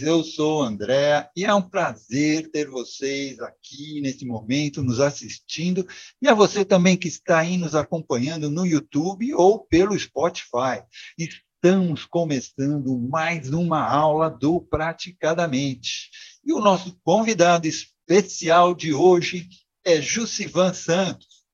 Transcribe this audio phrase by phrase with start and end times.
[0.00, 0.02] vocês?
[0.02, 5.86] Eu sou André e é um prazer ter vocês aqui nesse momento nos assistindo
[6.20, 10.82] e a você também que está aí nos acompanhando no YouTube ou pelo Spotify.
[11.18, 16.10] Estamos começando mais uma aula do Praticadamente.
[16.44, 19.48] E o nosso convidado especial de hoje
[19.84, 21.44] é Jussivan Santos,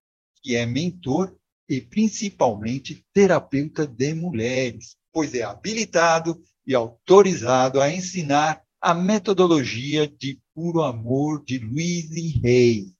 [0.42, 1.34] que é mentor
[1.68, 10.38] e principalmente terapeuta de mulheres, pois é habilitado e autorizado a ensinar a metodologia de
[10.54, 12.10] puro amor de Luiz
[12.42, 12.92] Rey.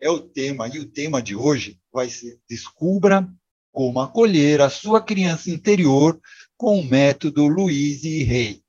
[0.00, 3.28] É o tema, e o tema de hoje vai ser Descubra
[3.72, 6.20] como acolher a sua criança interior
[6.56, 8.62] com o método Luiz Rey.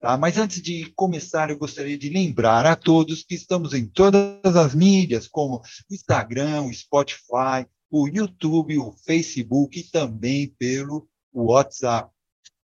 [0.00, 0.16] Tá?
[0.16, 4.74] Mas antes de começar, eu gostaria de lembrar a todos que estamos em todas as
[4.74, 12.15] mídias, como o Instagram, o Spotify, o YouTube, o Facebook e também pelo WhatsApp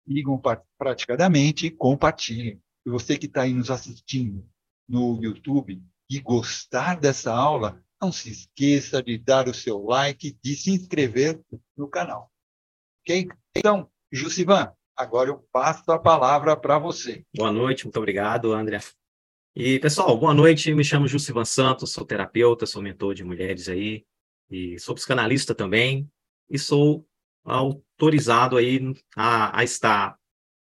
[0.09, 0.41] sigam
[0.77, 2.59] praticadamente e compartilhem.
[2.85, 4.43] E você que está aí nos assistindo
[4.88, 5.79] no YouTube
[6.09, 11.39] e gostar dessa aula, não se esqueça de dar o seu like e se inscrever
[11.77, 12.31] no canal.
[13.01, 13.27] Ok?
[13.55, 17.23] Então, Jusivan, agora eu passo a palavra para você.
[17.35, 18.79] Boa noite, muito obrigado, André.
[19.55, 20.73] E, pessoal, boa noite.
[20.73, 24.05] Me chamo Jusivan Santos, sou terapeuta, sou mentor de mulheres aí,
[24.49, 26.09] e sou psicanalista também,
[26.49, 27.05] e sou
[28.00, 28.80] autorizado aí
[29.14, 30.16] a, a estar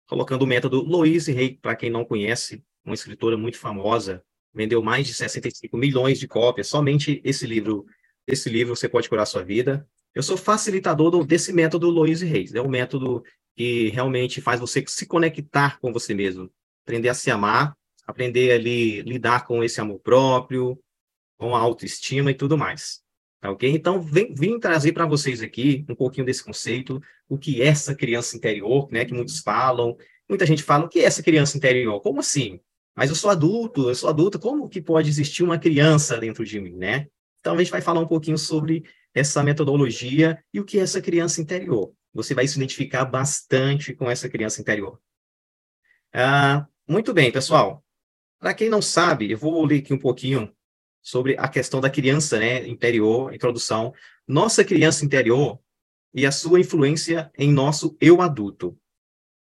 [0.08, 5.06] colocando o método Louise Hay, para quem não conhece, uma escritora muito famosa, vendeu mais
[5.06, 7.86] de 65 milhões de cópias, somente esse livro,
[8.26, 9.86] esse livro você pode curar sua vida.
[10.14, 13.22] Eu sou facilitador do, desse método Louise Reis, é um método
[13.58, 16.50] que realmente faz você se conectar com você mesmo,
[16.86, 17.76] aprender a se amar,
[18.08, 20.80] aprender ali lidar com esse amor próprio,
[21.38, 23.05] com a autoestima e tudo mais.
[23.40, 23.70] Tá ok?
[23.70, 27.94] Então, vem, vim trazer para vocês aqui um pouquinho desse conceito, o que é essa
[27.94, 29.06] criança interior, né?
[29.06, 29.96] Que muitos falam.
[30.28, 32.02] Muita gente fala, o que é essa criança interior?
[32.02, 32.60] Como assim?
[32.96, 36.60] Mas eu sou adulto, eu sou adulta, como que pode existir uma criança dentro de
[36.60, 37.08] mim, né?
[37.40, 41.02] Então, a gente vai falar um pouquinho sobre essa metodologia e o que é essa
[41.02, 41.94] criança interior.
[42.14, 45.00] Você vai se identificar bastante com essa criança interior.
[46.14, 47.84] Ah, muito bem, pessoal.
[48.40, 50.55] Para quem não sabe, eu vou ler aqui um pouquinho
[51.06, 53.94] sobre a questão da criança né, interior, introdução.
[54.28, 55.60] Nossa criança interior
[56.12, 58.76] e a sua influência em nosso eu adulto.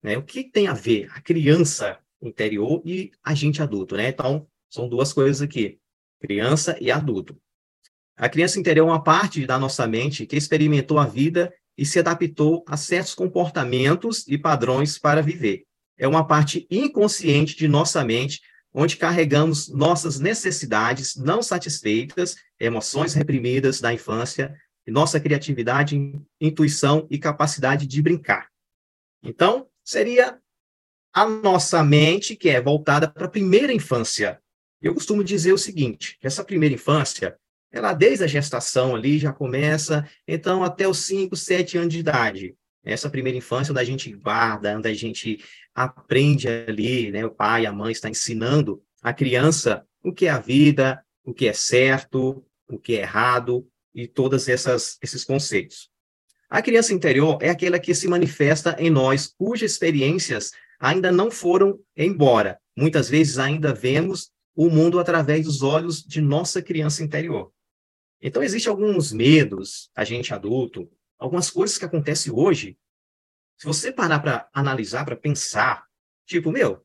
[0.03, 0.19] Né?
[0.19, 3.97] O que tem a ver a criança interior e a gente adulto?
[3.97, 4.09] Né?
[4.09, 5.79] Então, são duas coisas aqui:
[6.21, 7.41] criança e adulto.
[8.17, 12.01] A criança interior é uma parte da nossa mente que experimentou a vida e se
[12.01, 15.65] adaptou a certos comportamentos e padrões para viver.
[15.97, 18.41] É uma parte inconsciente de nossa mente
[18.75, 24.55] onde carregamos nossas necessidades não satisfeitas, emoções reprimidas da infância,
[24.87, 25.97] nossa criatividade,
[26.41, 28.49] intuição e capacidade de brincar.
[29.23, 30.39] Então, seria
[31.15, 34.41] a nossa mente que é voltada para a primeira infância.
[34.83, 37.39] Eu costumo dizer o seguinte, essa primeira infância,
[37.73, 42.57] ela desde a gestação ali já começa, então até os 5, 7 anos de idade.
[42.85, 45.43] Essa primeira infância onde a gente guarda, onde a gente
[45.75, 47.25] aprende ali, né?
[47.25, 51.49] O pai, a mãe está ensinando a criança o que é a vida, o que
[51.49, 55.91] é certo, o que é errado e todos esses conceitos.
[56.49, 61.81] A criança interior é aquela que se manifesta em nós, cujas experiências ainda não foram
[61.97, 62.61] embora.
[62.77, 67.51] Muitas vezes ainda vemos o mundo através dos olhos de nossa criança interior.
[68.21, 72.77] Então, existem alguns medos, a gente adulto, algumas coisas que acontecem hoje
[73.57, 75.87] se você parar para analisar, para pensar,
[76.27, 76.85] tipo, meu,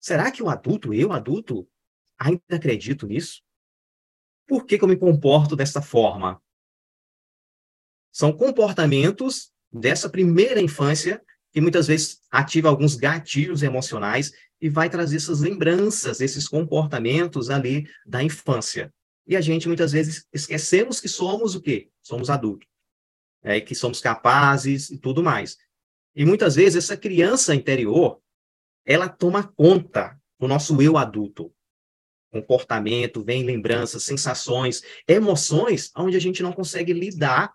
[0.00, 1.68] será que o adulto, eu adulto,
[2.18, 3.42] ainda acredito nisso?
[4.46, 6.42] Por que, que eu me comporto dessa forma?
[8.12, 11.22] São comportamentos dessa primeira infância
[11.52, 17.88] que muitas vezes ativa alguns gatilhos emocionais e vai trazer essas lembranças, esses comportamentos ali
[18.04, 18.92] da infância.
[19.26, 21.90] E a gente muitas vezes esquecemos que somos o quê?
[22.02, 22.68] Somos adultos.
[23.42, 25.56] É, que somos capazes e tudo mais.
[26.14, 28.20] E muitas vezes essa criança interior,
[28.86, 31.52] ela toma conta do nosso eu adulto.
[32.30, 37.52] Comportamento, vem lembranças, sensações, emoções, onde a gente não consegue lidar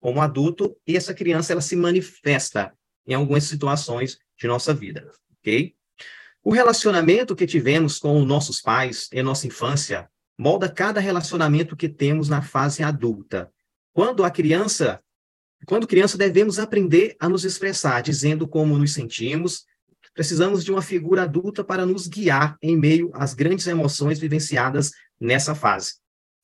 [0.00, 2.72] como adulto e essa criança ela se manifesta
[3.06, 5.74] em algumas situações de nossa vida, ok?
[6.44, 10.08] O relacionamento que tivemos com os nossos pais em nossa infância
[10.38, 13.52] molda cada relacionamento que temos na fase adulta.
[13.92, 15.02] Quando a criança
[15.66, 19.64] quando criança, devemos aprender a nos expressar, dizendo como nos sentimos.
[20.14, 25.54] Precisamos de uma figura adulta para nos guiar em meio às grandes emoções vivenciadas nessa
[25.54, 25.94] fase.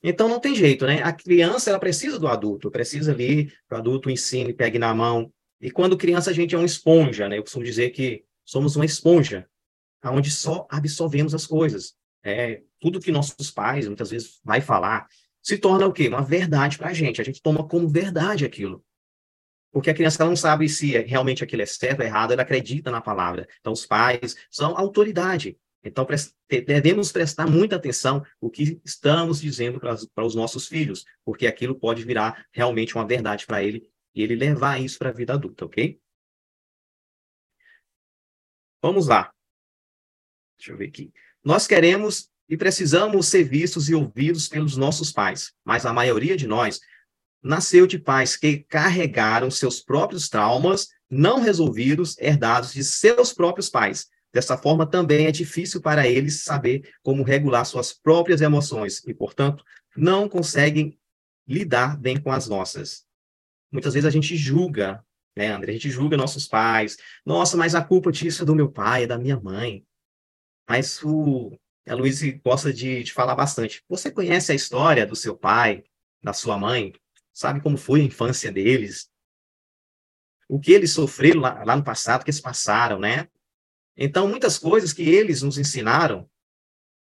[0.03, 1.03] Então, não tem jeito, né?
[1.03, 5.33] A criança, ela precisa do adulto, precisa ali que o adulto ensine, pegue na mão.
[5.61, 7.39] E quando criança, a gente é uma esponja, né?
[7.39, 9.49] Eu costumo dizer que somos uma esponja,
[10.05, 11.95] onde só absorvemos as coisas.
[12.23, 15.07] É, tudo que nossos pais, muitas vezes, vai falar,
[15.43, 16.09] se torna o quê?
[16.09, 17.21] Uma verdade para a gente.
[17.21, 18.85] A gente toma como verdade aquilo.
[19.75, 22.93] Porque a criança não sabe se é, realmente aquilo é certo ou errado, ela acredita
[22.93, 23.49] na palavra.
[23.59, 25.59] Então, os pais são autoridade.
[25.83, 26.07] Então,
[26.49, 32.05] devemos prestar muita atenção o que estamos dizendo para os nossos filhos, porque aquilo pode
[32.05, 36.01] virar realmente uma verdade para ele e ele levar isso para a vida adulta, ok?
[38.81, 39.35] Vamos lá.
[40.57, 41.13] Deixa eu ver aqui.
[41.43, 46.47] Nós queremos e precisamos ser vistos e ouvidos pelos nossos pais, mas a maioria de
[46.47, 46.79] nós
[47.45, 54.09] nasceu de pais que carregaram seus próprios traumas não resolvidos, herdados de seus próprios pais,
[54.35, 59.65] Dessa forma, também é difícil para eles saber como regular suas próprias emoções e, portanto,
[59.97, 60.99] não conseguem
[61.47, 63.07] lidar bem com as nossas.
[63.71, 65.05] Muitas vezes a gente julga,
[65.37, 65.71] né, André?
[65.71, 66.97] A gente julga nossos pais.
[67.25, 69.87] Nossa, mas a culpa disso é do meu pai, é da minha mãe.
[70.69, 71.57] Mas o
[71.87, 73.85] a Luiz gosta de, de falar bastante.
[73.89, 75.85] Você conhece a história do seu pai,
[76.21, 76.93] da sua mãe?
[77.35, 79.11] Sabe como foi a infância deles?
[80.49, 83.29] O que eles sofreram lá, lá no passado, o que eles passaram, né?
[83.97, 86.31] Então, muitas coisas que eles nos ensinaram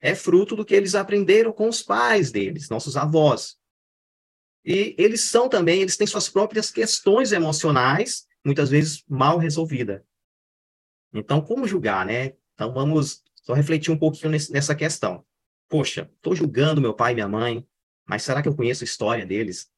[0.01, 3.57] é fruto do que eles aprenderam com os pais deles, nossos avós.
[4.65, 10.01] E eles são também, eles têm suas próprias questões emocionais, muitas vezes mal resolvidas.
[11.13, 12.33] Então, como julgar, né?
[12.55, 15.23] Então, vamos só refletir um pouquinho nessa questão.
[15.69, 17.67] Poxa, estou julgando meu pai e minha mãe,
[18.05, 19.72] mas será que eu conheço a história deles?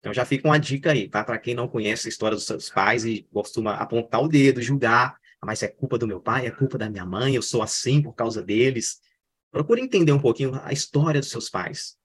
[0.00, 1.22] Então, já fica uma dica aí, tá?
[1.22, 5.18] Para quem não conhece a história dos seus pais e costuma apontar o dedo, julgar,
[5.44, 8.14] mas é culpa do meu pai, é culpa da minha mãe, eu sou assim por
[8.14, 9.00] causa deles.
[9.50, 11.96] Procure entender um pouquinho a história dos seus pais.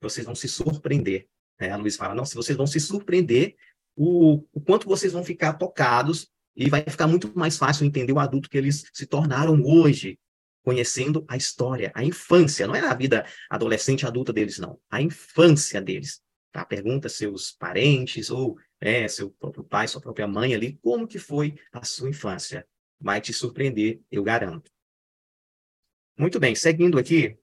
[0.00, 1.26] Vocês vão se surpreender.
[1.60, 1.70] Né?
[1.70, 3.54] A Luiz fala, não, se vocês vão se surpreender,
[3.94, 8.18] o, o quanto vocês vão ficar tocados e vai ficar muito mais fácil entender o
[8.18, 10.18] adulto que eles se tornaram hoje,
[10.62, 15.80] conhecendo a história, a infância, não é a vida adolescente adulta deles, não, a infância
[15.80, 16.20] deles.
[16.52, 16.64] Tá?
[16.64, 21.54] Pergunta seus parentes ou é, seu próprio pai, sua própria mãe ali, como que foi
[21.72, 22.66] a sua infância.
[23.00, 24.70] Vai te surpreender, eu garanto.
[26.18, 27.38] Muito bem, seguindo aqui,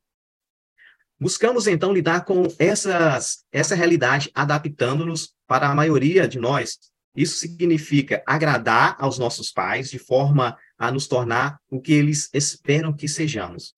[1.20, 6.80] buscamos então lidar com essas, essa realidade, adaptando-nos para a maioria de nós.
[7.16, 12.96] Isso significa agradar aos nossos pais de forma a nos tornar o que eles esperam
[12.96, 13.76] que sejamos.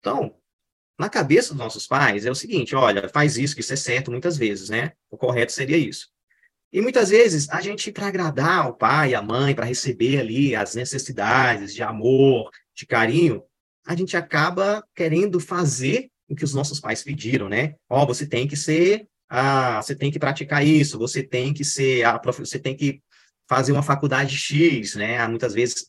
[0.00, 0.36] Então,
[0.98, 4.10] na cabeça dos nossos pais é o seguinte: olha, faz isso, que isso é certo
[4.10, 4.92] muitas vezes, né?
[5.10, 6.08] O correto seria isso.
[6.72, 10.74] E muitas vezes a gente, para agradar o pai, a mãe, para receber ali as
[10.74, 13.42] necessidades de amor, de carinho,
[13.86, 17.74] a gente acaba querendo fazer o que os nossos pais pediram, né?
[17.88, 21.64] Ó, oh, você tem que ser, ah, você tem que praticar isso, você tem que
[21.64, 22.40] ser, a prof...
[22.40, 23.00] você tem que
[23.48, 25.26] fazer uma faculdade X, né?
[25.28, 25.86] Muitas vezes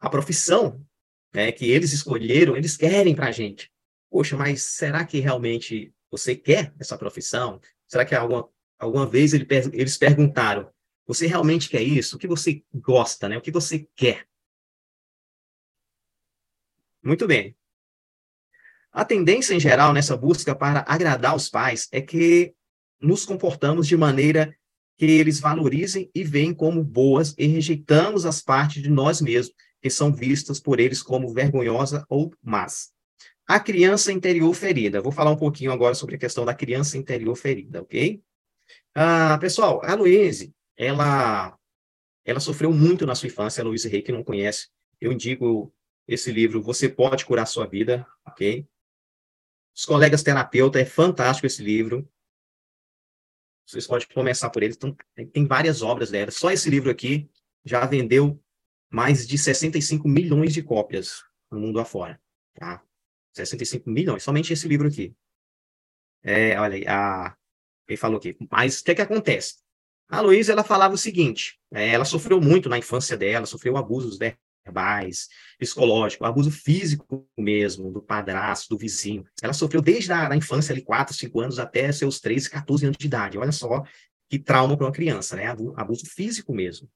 [0.00, 0.84] a profissão
[1.32, 3.70] né, que eles escolheram, eles querem para a gente.
[4.10, 7.60] Poxa, mas será que realmente você quer essa profissão?
[7.86, 8.48] Será que alguma
[8.80, 10.68] alguma vez ele, eles perguntaram:
[11.06, 12.16] você realmente quer isso?
[12.16, 13.36] O que você gosta, né?
[13.36, 14.26] O que você quer?
[17.02, 17.56] Muito bem.
[18.92, 22.54] A tendência em geral nessa busca para agradar os pais é que
[23.00, 24.54] nos comportamos de maneira
[24.96, 29.88] que eles valorizem e veem como boas e rejeitamos as partes de nós mesmos que
[29.88, 32.92] são vistas por eles como vergonhosa ou más.
[33.50, 35.02] A criança interior ferida.
[35.02, 38.22] Vou falar um pouquinho agora sobre a questão da criança interior ferida, ok?
[38.94, 41.58] Ah, pessoal, a Luíse, ela,
[42.24, 44.68] ela sofreu muito na sua infância, a Luíse Rei, que não conhece,
[45.00, 45.74] eu indico
[46.06, 48.64] esse livro, Você Pode Curar Sua Vida, ok?
[49.74, 52.08] Os colegas terapeuta, é fantástico esse livro.
[53.66, 54.74] Vocês podem começar por ele.
[54.74, 54.96] Então,
[55.32, 56.30] tem várias obras dela.
[56.30, 57.28] Só esse livro aqui
[57.64, 58.40] já vendeu
[58.88, 62.22] mais de 65 milhões de cópias no mundo afora.
[62.54, 62.80] Tá?
[63.34, 65.14] 65 milhões, somente esse livro aqui.
[66.22, 67.34] É, olha aí, a
[67.92, 68.36] ele falou aqui.
[68.50, 69.56] Mas o que, é que acontece?
[70.08, 74.18] A Luísa, ela falava o seguinte, é, ela sofreu muito na infância dela, sofreu abusos
[74.18, 79.24] verbais, psicológico, abuso físico mesmo, do padrasto, do vizinho.
[79.42, 83.06] Ela sofreu desde a infância, ali, 4, 5 anos, até seus 13, 14 anos de
[83.06, 83.38] idade.
[83.38, 83.84] Olha só
[84.28, 85.46] que trauma para uma criança, né?
[85.76, 86.88] Abuso físico mesmo.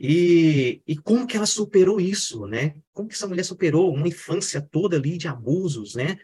[0.00, 2.74] E, e como que ela superou isso, né?
[2.92, 6.18] Como que essa mulher superou uma infância toda ali de abusos, né?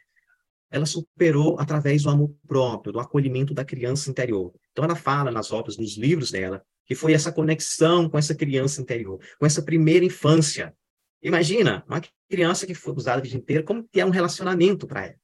[0.70, 4.52] ela superou através do amor próprio, do acolhimento da criança interior.
[4.72, 8.80] Então, ela fala nas obras, nos livros dela, que foi essa conexão com essa criança
[8.80, 10.74] interior, com essa primeira infância.
[11.22, 15.06] Imagina, uma criança que foi abusada a vida inteira, como que é um relacionamento para
[15.06, 15.16] ela?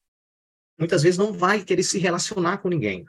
[0.78, 3.04] Muitas vezes não vai querer se relacionar com ninguém.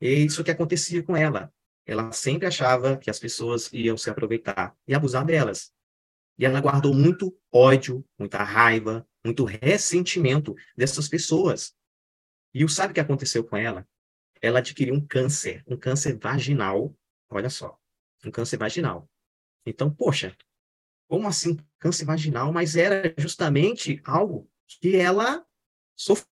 [0.00, 1.52] E isso que acontecia com ela.
[1.88, 5.72] Ela sempre achava que as pessoas iam se aproveitar e abusar delas.
[6.38, 11.74] E ela guardou muito ódio, muita raiva, muito ressentimento dessas pessoas.
[12.52, 13.88] E o sabe o que aconteceu com ela?
[14.42, 16.94] Ela adquiriu um câncer, um câncer vaginal.
[17.30, 17.80] Olha só,
[18.22, 19.08] um câncer vaginal.
[19.64, 20.36] Então, poxa,
[21.08, 22.52] como assim câncer vaginal?
[22.52, 25.42] Mas era justamente algo que ela
[25.96, 26.28] sofreu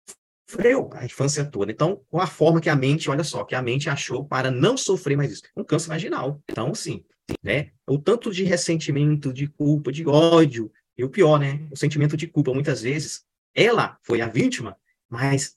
[0.92, 1.72] a infância toda.
[1.72, 4.76] Então, qual a forma que a mente, olha só, que a mente achou para não
[4.76, 5.42] sofrer mais isso?
[5.56, 6.40] Um câncer vaginal.
[6.48, 7.04] Então, sim,
[7.42, 7.70] né?
[7.86, 11.66] O tanto de ressentimento, de culpa, de ódio, e o pior, né?
[11.70, 13.24] O sentimento de culpa, muitas vezes,
[13.54, 14.76] ela foi a vítima,
[15.08, 15.56] mas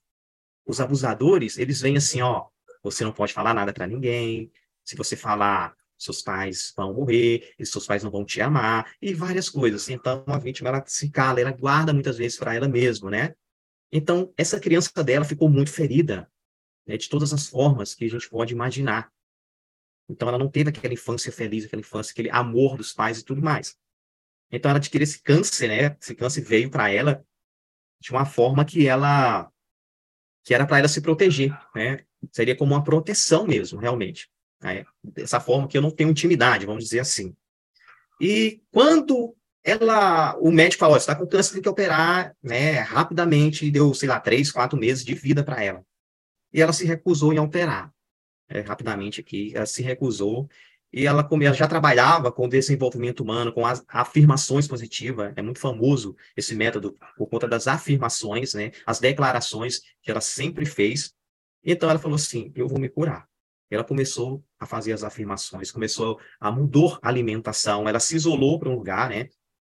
[0.66, 2.48] os abusadores, eles vêm assim, ó,
[2.84, 4.52] você não pode falar nada para ninguém,
[4.84, 9.14] se você falar, seus pais vão morrer, e seus pais não vão te amar, e
[9.14, 9.90] várias coisas.
[9.90, 13.36] Então, a vítima, ela se cala, ela guarda muitas vezes para ela mesma, né?
[13.92, 16.32] Então, essa criança dela ficou muito ferida,
[16.86, 19.12] né, de todas as formas que a gente pode imaginar.
[20.08, 23.42] Então, ela não teve aquela infância feliz, aquela infância, aquele amor dos pais e tudo
[23.42, 23.78] mais.
[24.52, 25.98] Então, ela adquiriu esse câncer, né?
[26.02, 27.26] Esse câncer veio para ela
[28.02, 29.52] de uma forma que ela
[30.44, 32.04] que era para ela se proteger, né?
[32.32, 34.30] Seria como uma proteção mesmo, realmente.
[34.62, 34.86] Né?
[35.04, 37.36] Dessa forma que eu não tenho intimidade, vamos dizer assim.
[38.20, 43.94] E quando ela, o médico falou, está com câncer, tem que operar, né, rapidamente, deu,
[43.94, 45.84] sei lá, três, quatro meses de vida para ela.
[46.54, 47.94] E ela se recusou em operar,
[48.48, 50.50] é, rapidamente aqui, ela se recusou,
[50.92, 56.16] e ela, ela já trabalhava com desenvolvimento humano, com as afirmações positivas, é muito famoso
[56.36, 61.14] esse método por conta das afirmações, né, as declarações que ela sempre fez.
[61.64, 63.28] Então ela falou assim, eu vou me curar.
[63.70, 68.70] Ela começou a fazer as afirmações, começou a mudar a alimentação, ela se isolou para
[68.70, 69.30] um lugar, né,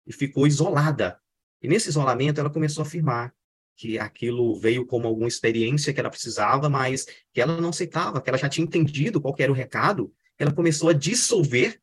[0.08, 1.20] e ficou isolada.
[1.62, 3.36] E nesse isolamento ela começou a afirmar
[3.76, 8.30] que aquilo veio como alguma experiência que ela precisava, mas que ela não aceitava, que
[8.30, 10.12] ela já tinha entendido qual era o recado.
[10.40, 11.80] Ela começou a dissolver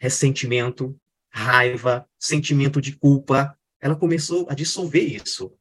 [0.00, 0.98] ressentimento,
[1.30, 3.56] raiva, sentimento de culpa.
[3.80, 5.52] Ela começou a dissolver isso.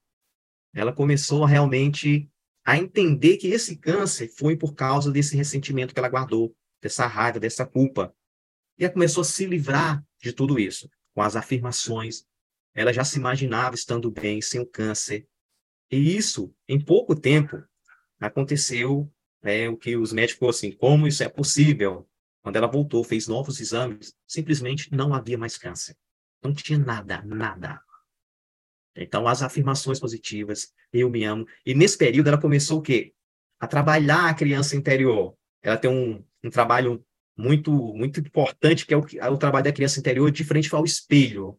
[0.74, 2.30] Ela começou a realmente
[2.66, 7.40] a entender que esse câncer foi por causa desse ressentimento que ela guardou, dessa raiva,
[7.40, 8.14] dessa culpa.
[8.78, 12.26] E ela começou a se livrar de tudo isso com as afirmações.
[12.74, 15.28] Ela já se imaginava estando bem, sem o câncer.
[15.92, 17.64] E isso, em pouco tempo,
[18.20, 19.12] aconteceu
[19.42, 22.08] é, o que os médicos assim, como isso é possível?
[22.42, 25.96] Quando ela voltou, fez novos exames, simplesmente não havia mais câncer.
[26.44, 27.82] Não tinha nada, nada.
[28.96, 31.46] Então, as afirmações positivas, eu me amo.
[31.66, 33.14] E nesse período, ela começou o quê?
[33.60, 35.38] A trabalhar a criança interior.
[35.62, 37.06] Ela tem um, um trabalho
[37.40, 41.58] muito muito importante, que é o, o trabalho da criança interior de frente ao espelho.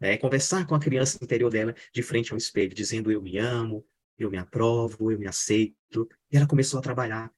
[0.00, 0.16] Né?
[0.16, 3.86] Conversar com a criança interior dela de frente ao espelho, dizendo eu me amo,
[4.18, 6.08] eu me aprovo, eu me aceito.
[6.32, 7.30] E ela começou a trabalhar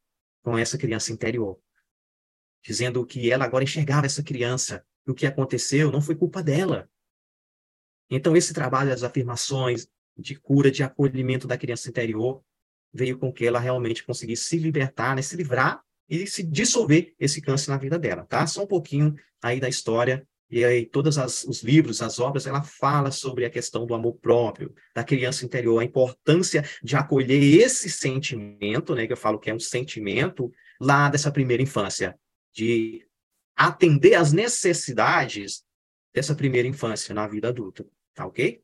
[0.44, 1.58] com essa criança interior,
[2.64, 6.88] dizendo que ela agora enxergava essa criança, e o que aconteceu não foi culpa dela.
[8.08, 12.44] Então, esse trabalho das afirmações, de cura, de acolhimento da criança interior,
[12.92, 17.40] veio com que ela realmente conseguisse se libertar, né, se livrar e se dissolver esse
[17.40, 18.46] câncer na vida dela, tá?
[18.46, 22.62] Só um pouquinho aí da história e aí todos as, os livros, as obras, ela
[22.62, 27.88] fala sobre a questão do amor próprio, da criança interior, a importância de acolher esse
[27.88, 32.18] sentimento, né, que eu falo que é um sentimento lá dessa primeira infância,
[32.54, 33.06] de
[33.56, 35.64] atender às necessidades
[36.14, 38.62] dessa primeira infância na vida adulta, tá ok?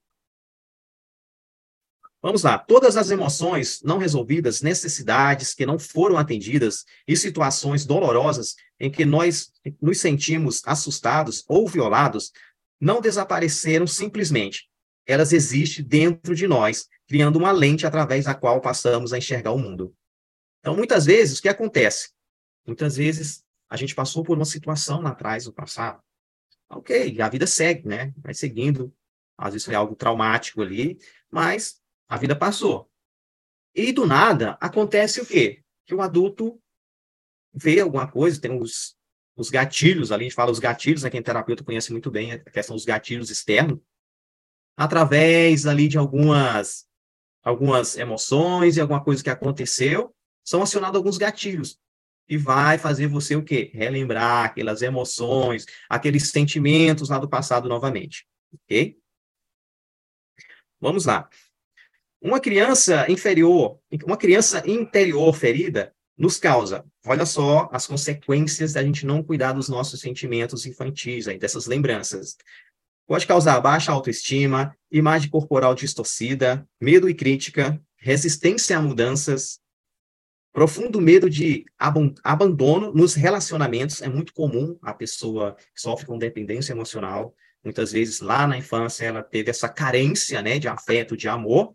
[2.21, 2.59] Vamos lá.
[2.59, 9.05] Todas as emoções não resolvidas, necessidades que não foram atendidas e situações dolorosas em que
[9.05, 12.33] nós nos sentimos assustados ou violados
[12.81, 14.69] não desapareceram simplesmente.
[15.07, 19.59] Elas existem dentro de nós, criando uma lente através da qual passamos a enxergar o
[19.59, 19.95] mundo.
[20.61, 22.11] Então, muitas vezes, o que acontece?
[22.67, 26.03] Muitas vezes a gente passou por uma situação lá atrás, no passado.
[26.69, 28.13] Ok, a vida segue, né?
[28.19, 28.93] Vai seguindo.
[29.37, 30.99] Às vezes foi algo traumático ali,
[31.31, 32.91] mas a vida passou.
[33.75, 35.63] E do nada acontece o quê?
[35.85, 36.61] Que o adulto
[37.53, 38.97] vê alguma coisa, tem os,
[39.37, 42.33] os gatilhos ali, a gente fala os gatilhos, né, quem é terapeuta conhece muito bem
[42.33, 43.79] a questão dos gatilhos externos,
[44.77, 46.87] através ali de algumas
[47.43, 51.81] algumas emoções e alguma coisa que aconteceu, são acionados alguns gatilhos
[52.29, 53.71] e vai fazer você o quê?
[53.73, 58.99] Relembrar aquelas emoções, aqueles sentimentos lá do passado novamente, ok?
[60.81, 61.29] Vamos lá.
[62.21, 69.07] Uma criança inferior, uma criança interior ferida, nos causa, olha só as consequências da gente
[69.07, 72.37] não cuidar dos nossos sentimentos infantis, aí, dessas lembranças.
[73.07, 79.61] Pode causar baixa autoestima, imagem corporal distorcida, medo e crítica, resistência a mudanças,
[80.53, 81.65] profundo medo de
[82.25, 84.03] abandono nos relacionamentos.
[84.03, 87.33] É muito comum a pessoa que sofre com dependência emocional
[87.65, 91.75] Muitas vezes lá na infância ela teve essa carência, né, de afeto, de amor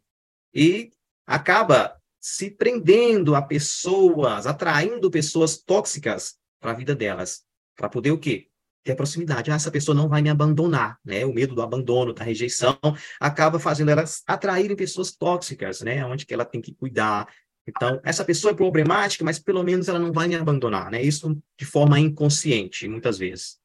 [0.54, 0.92] e
[1.26, 7.44] acaba se prendendo a pessoas, atraindo pessoas tóxicas para a vida delas,
[7.76, 8.48] para poder o quê?
[8.84, 9.52] Ter proximidade.
[9.52, 11.26] Ah, essa pessoa não vai me abandonar, né?
[11.26, 12.78] O medo do abandono, da rejeição,
[13.20, 16.06] acaba fazendo elas atraírem pessoas tóxicas, né?
[16.06, 17.28] Onde que ela tem que cuidar.
[17.66, 21.02] Então, essa pessoa é problemática, mas pelo menos ela não vai me abandonar, né?
[21.02, 23.58] Isso de forma inconsciente, muitas vezes.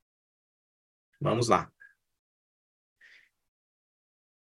[1.20, 1.70] Vamos lá.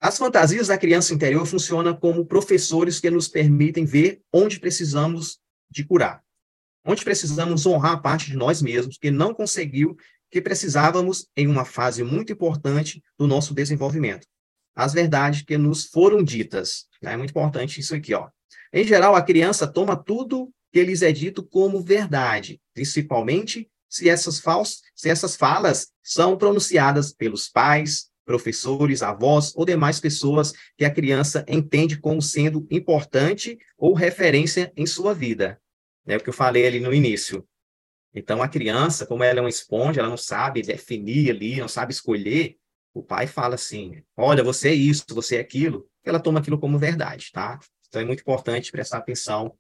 [0.03, 5.39] As fantasias da criança interior funcionam como professores que nos permitem ver onde precisamos
[5.69, 6.23] de curar,
[6.83, 9.95] onde precisamos honrar a parte de nós mesmos que não conseguiu,
[10.31, 14.25] que precisávamos em uma fase muito importante do nosso desenvolvimento.
[14.75, 16.87] As verdades que nos foram ditas.
[16.99, 17.13] Né?
[17.13, 18.15] É muito importante isso aqui.
[18.15, 18.27] Ó.
[18.73, 24.39] Em geral, a criança toma tudo que lhes é dito como verdade, principalmente se essas,
[24.39, 30.89] fals se essas falas são pronunciadas pelos pais, professores, avós ou demais pessoas que a
[30.89, 35.61] criança entende como sendo importante ou referência em sua vida.
[36.07, 37.45] É o que eu falei ali no início.
[38.13, 41.91] Então, a criança, como ela é uma esponja, ela não sabe definir ali, não sabe
[41.91, 42.57] escolher,
[42.93, 46.77] o pai fala assim, olha, você é isso, você é aquilo, ela toma aquilo como
[46.77, 47.59] verdade, tá?
[47.87, 49.53] Então, é muito importante prestar atenção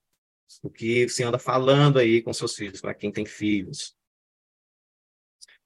[0.63, 3.95] no que você anda falando aí com seus filhos, para quem tem filhos.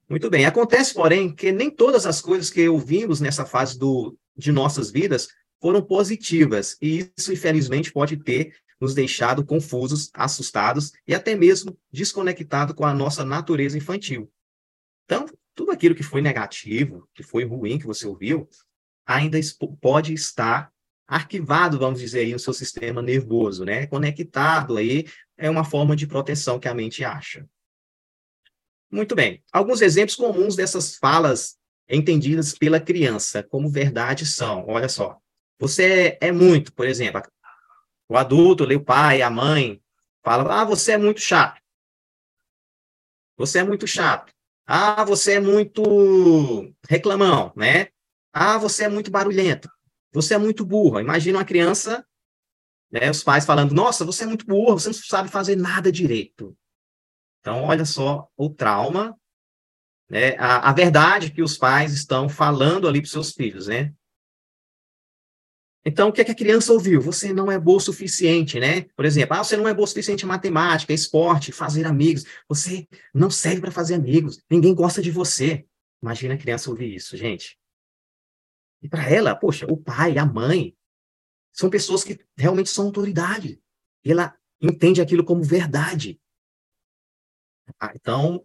[0.08, 0.44] Muito bem.
[0.46, 5.28] Acontece, porém, que nem todas as coisas que ouvimos nessa fase do, de nossas vidas
[5.60, 12.74] foram positivas, e isso, infelizmente, pode ter nos deixado confusos, assustados e até mesmo desconectado
[12.74, 14.30] com a nossa natureza infantil.
[15.04, 18.48] Então, tudo aquilo que foi negativo, que foi ruim que você ouviu,
[19.06, 19.38] ainda
[19.80, 20.70] pode estar
[21.08, 23.86] arquivado, vamos dizer aí, no seu sistema nervoso, né?
[23.86, 25.06] Conectado aí,
[25.38, 27.48] é uma forma de proteção que a mente acha.
[28.90, 29.42] Muito bem.
[29.52, 31.56] Alguns exemplos comuns dessas falas
[31.88, 35.18] entendidas pela criança como verdade são, olha só,
[35.58, 37.22] você é muito, por exemplo,
[38.08, 39.80] o adulto, o pai, a mãe,
[40.22, 41.60] fala, ah, você é muito chato.
[43.36, 44.32] Você é muito chato.
[44.66, 47.88] Ah, você é muito reclamão, né?
[48.32, 49.68] Ah, você é muito barulhento.
[50.12, 51.00] Você é muito burro.
[51.00, 52.04] Imagina uma criança,
[52.90, 56.56] né, os pais falando, nossa, você é muito burro, você não sabe fazer nada direito.
[57.46, 59.16] Então, olha só o trauma,
[60.10, 60.36] né?
[60.36, 63.94] a, a verdade que os pais estão falando ali para seus filhos, né?
[65.84, 67.00] Então, o que, é que a criança ouviu?
[67.00, 68.82] Você não é boa o suficiente, né?
[68.96, 72.24] Por exemplo, ah, você não é boa o suficiente em matemática, esporte, fazer amigos.
[72.48, 74.42] Você não serve para fazer amigos.
[74.50, 75.64] Ninguém gosta de você.
[76.02, 77.56] Imagina a criança ouvir isso, gente.
[78.82, 80.76] E para ela, poxa, o pai, a mãe,
[81.52, 83.62] são pessoas que realmente são autoridade.
[84.04, 86.20] Ela entende aquilo como verdade.
[87.80, 88.44] Ah, então,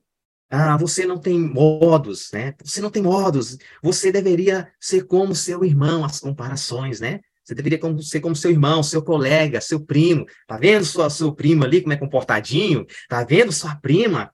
[0.49, 2.55] ah, você não tem modos, né?
[2.63, 3.57] Você não tem modos.
[3.81, 7.21] Você deveria ser como seu irmão, as comparações, né?
[7.43, 10.25] Você deveria ser como seu irmão, seu colega, seu primo.
[10.47, 12.85] Tá vendo sua, seu primo ali como é comportadinho?
[13.09, 14.33] Tá vendo sua prima?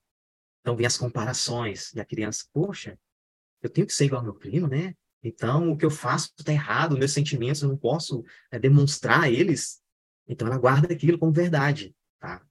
[0.62, 1.93] Então vem as comparações.
[1.93, 2.97] E a criança, poxa,
[3.62, 4.93] eu tenho que ser igual ao meu primo, né?
[5.23, 9.82] Então o que eu faço está errado, meus sentimentos eu não posso é, demonstrar eles.
[10.28, 12.41] Então ela guarda aquilo como verdade, tá?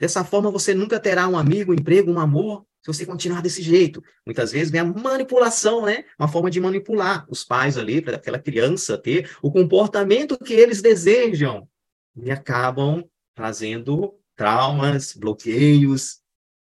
[0.00, 3.60] Dessa forma, você nunca terá um amigo, um emprego, um amor, se você continuar desse
[3.60, 4.02] jeito.
[4.24, 6.06] Muitas vezes vem a manipulação, né?
[6.18, 10.80] Uma forma de manipular os pais ali, para aquela criança ter o comportamento que eles
[10.80, 11.68] desejam.
[12.16, 16.20] E acabam trazendo traumas, bloqueios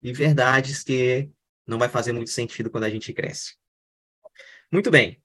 [0.03, 1.31] e verdades que
[1.65, 3.55] não vai fazer muito sentido quando a gente cresce.
[4.73, 5.23] Muito bem.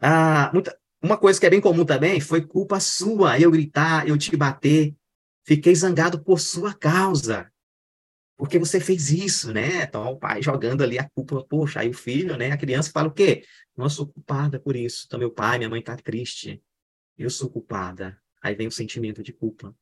[0.00, 4.16] Ah, muita, uma coisa que é bem comum também foi culpa sua, eu gritar, eu
[4.16, 4.94] te bater.
[5.48, 7.50] Fiquei zangado por sua causa.
[8.36, 9.84] Porque você fez isso, né?
[9.84, 12.52] Então, o pai jogando ali a culpa, poxa, aí o filho, né?
[12.52, 13.46] A criança fala o quê?
[13.74, 15.04] Não sou culpada por isso.
[15.06, 16.62] Então, meu pai, minha mãe tá triste.
[17.16, 18.20] Eu sou culpada.
[18.42, 19.74] Aí vem o sentimento de culpa.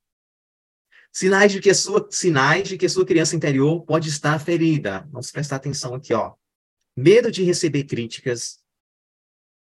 [1.12, 5.00] Sinais de que sua, sinais de que sua criança interior pode estar ferida.
[5.10, 6.34] Vamos prestar atenção aqui, ó.
[6.96, 8.62] Medo de receber críticas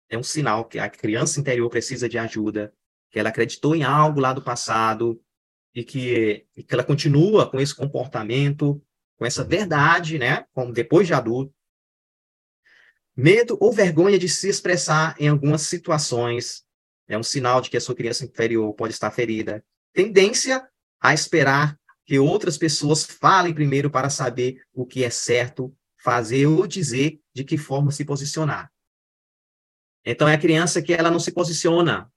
[0.08, 2.72] é um sinal que a criança interior precisa de ajuda,
[3.10, 5.20] que ela acreditou em algo lá do passado
[5.76, 8.82] e que, e que ela continua com esse comportamento,
[9.18, 11.54] com essa verdade, né, como depois de adulto.
[13.16, 16.64] Medo ou vergonha de se expressar em algumas situações
[17.08, 19.64] é um sinal de que a sua criança inferior pode estar ferida.
[19.94, 20.68] Tendência
[21.00, 26.66] a esperar que outras pessoas falem primeiro para saber o que é certo fazer ou
[26.68, 28.72] dizer de que forma se posicionar.
[30.06, 32.12] Então é a criança que ela não se posiciona,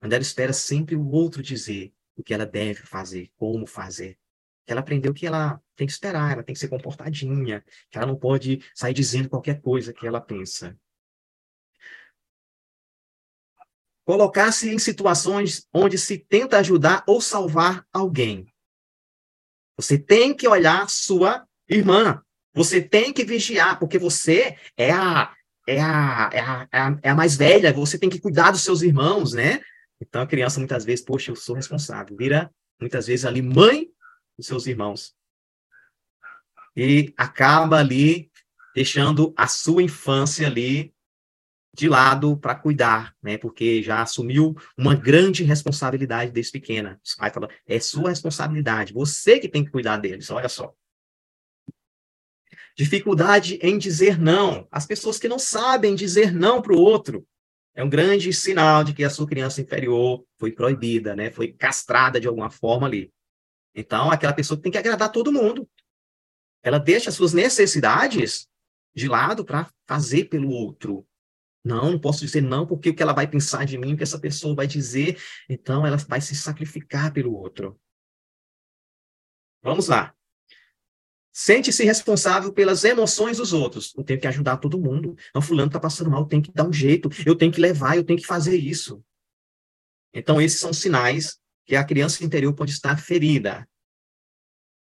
[0.00, 4.18] mas ela espera sempre o outro dizer o que ela deve fazer, como fazer.
[4.66, 8.16] Ela aprendeu que ela tem que esperar, ela tem que ser comportadinha, que ela não
[8.16, 10.78] pode sair dizendo qualquer coisa que ela pensa.
[14.04, 18.46] colocar-se em situações onde se tenta ajudar ou salvar alguém.
[19.76, 22.22] Você tem que olhar sua irmã.
[22.52, 25.34] Você tem que vigiar, porque você é a,
[25.66, 28.82] é a, é a, é a, é mais velha, você tem que cuidar dos seus
[28.82, 29.60] irmãos, né?
[30.08, 33.88] Então a criança muitas vezes, poxa, eu sou responsável, vira muitas vezes ali mãe
[34.36, 35.14] dos seus irmãos.
[36.76, 38.30] E acaba ali
[38.74, 40.92] deixando a sua infância ali
[41.72, 43.38] de lado para cuidar, né?
[43.38, 47.00] Porque já assumiu uma grande responsabilidade desde pequena.
[47.04, 50.74] Os pais falam, é sua responsabilidade, você que tem que cuidar deles, olha só.
[52.76, 54.66] Dificuldade em dizer não.
[54.70, 57.26] As pessoas que não sabem dizer não para o outro.
[57.74, 61.30] É um grande sinal de que a sua criança inferior foi proibida, né?
[61.30, 63.12] Foi castrada de alguma forma ali.
[63.74, 65.68] Então, aquela pessoa tem que agradar todo mundo.
[66.62, 68.48] Ela deixa as suas necessidades
[68.94, 71.06] de lado para fazer pelo outro.
[71.64, 74.02] Não, não posso dizer não, porque o que ela vai pensar de mim, o que
[74.02, 77.80] essa pessoa vai dizer, então ela vai se sacrificar pelo outro.
[79.62, 80.14] Vamos lá.
[81.36, 83.92] Sente-se responsável pelas emoções dos outros.
[83.98, 85.16] Eu tenho que ajudar todo mundo.
[85.34, 87.96] Não, fulano está passando mal, eu tenho que dar um jeito, eu tenho que levar,
[87.96, 89.04] eu tenho que fazer isso.
[90.12, 93.68] Então, esses são sinais que a criança interior pode estar ferida.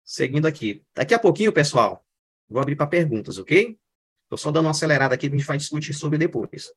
[0.04, 0.82] Seguindo aqui.
[0.92, 2.04] Daqui a pouquinho, pessoal,
[2.48, 3.78] vou abrir para perguntas, ok?
[4.24, 6.72] Estou só dando uma acelerada aqui, a gente vai discutir sobre depois.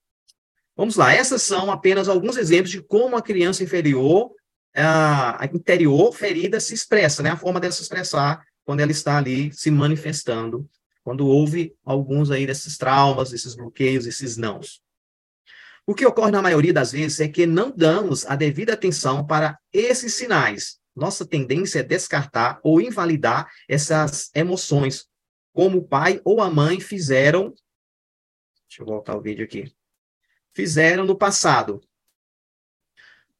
[0.76, 4.32] Vamos lá, essas são apenas alguns exemplos de como a criança inferior,
[4.76, 7.32] a interior ferida se expressa, né?
[7.32, 10.70] A forma dela se expressar quando ela está ali se manifestando,
[11.04, 14.82] quando houve alguns aí desses traumas, esses bloqueios, esses nãos.
[15.86, 19.60] O que ocorre na maioria das vezes é que não damos a devida atenção para
[19.72, 20.80] esses sinais.
[20.96, 25.08] Nossa tendência é descartar ou invalidar essas emoções,
[25.52, 27.54] como o pai ou a mãe fizeram.
[28.70, 29.74] Deixa eu voltar o vídeo aqui.
[30.54, 31.82] Fizeram no passado.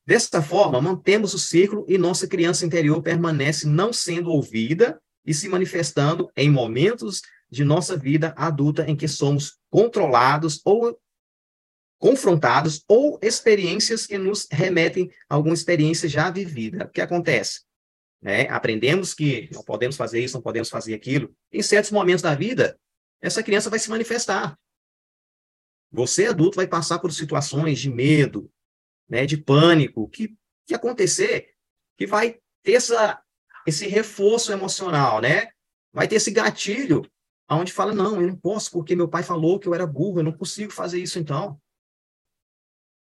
[0.06, 5.48] Desta forma, mantemos o ciclo e nossa criança interior permanece não sendo ouvida e se
[5.48, 11.00] manifestando em momentos de nossa vida adulta em que somos controlados ou
[12.00, 16.86] confrontados ou experiências que nos remetem a alguma experiência já vivida.
[16.86, 17.62] O que acontece?
[18.24, 18.48] né?
[18.48, 22.80] aprendemos que não podemos fazer isso, não podemos fazer aquilo, em certos momentos da vida,
[23.22, 24.58] essa criança vai se manifestar.
[25.92, 28.50] Você, adulto, vai passar por situações de medo,
[29.08, 31.54] né, de pânico, que, que acontecer,
[31.98, 33.22] que vai ter essa,
[33.66, 35.50] esse reforço emocional, né?
[35.92, 37.10] Vai ter esse gatilho,
[37.50, 40.24] onde fala, não, eu não posso, porque meu pai falou que eu era burro, eu
[40.24, 41.60] não consigo fazer isso então.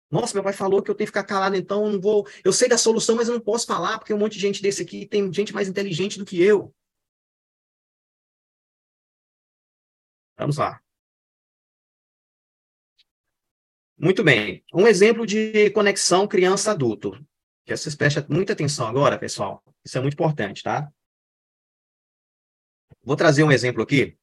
[0.10, 2.28] Nossa, meu pai falou que eu tenho que ficar calado, então eu não vou.
[2.44, 4.82] Eu sei da solução, mas eu não posso falar, porque um monte de gente desse
[4.84, 6.74] aqui tem gente mais inteligente do que eu.
[10.38, 10.82] Vamos lá.
[13.98, 14.63] Muito bem.
[14.74, 17.18] Um exemplo de conexão criança-adulto.
[17.65, 19.63] Que vocês prestem muita atenção agora, pessoal.
[19.84, 20.88] Isso é muito importante, tá?
[23.04, 24.17] Vou trazer um exemplo aqui.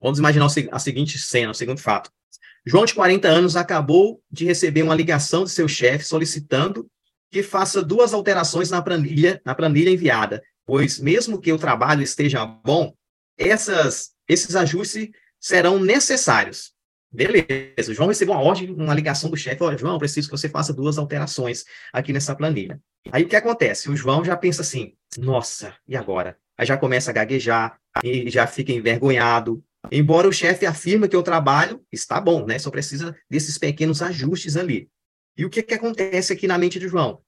[0.00, 2.10] Vamos imaginar a seguinte cena, o seguinte fato.
[2.66, 6.90] João, de 40 anos, acabou de receber uma ligação de seu chefe solicitando
[7.30, 12.44] que faça duas alterações na planilha, na planilha enviada, pois mesmo que o trabalho esteja
[12.44, 12.94] bom,
[13.38, 15.10] essas, esses ajustes
[15.40, 16.75] serão necessários.
[17.12, 20.48] Beleza, o João recebeu uma ordem, uma ligação do chefe, olha, João, preciso que você
[20.48, 22.80] faça duas alterações aqui nessa planilha.
[23.10, 23.88] Aí o que acontece?
[23.88, 26.36] O João já pensa assim, nossa, e agora?
[26.58, 31.22] Aí já começa a gaguejar, e já fica envergonhado, Embora o chefe afirme que o
[31.22, 32.58] trabalho está bom, né?
[32.58, 34.90] Só precisa desses pequenos ajustes ali.
[35.36, 37.22] E o que, que acontece aqui na mente de João?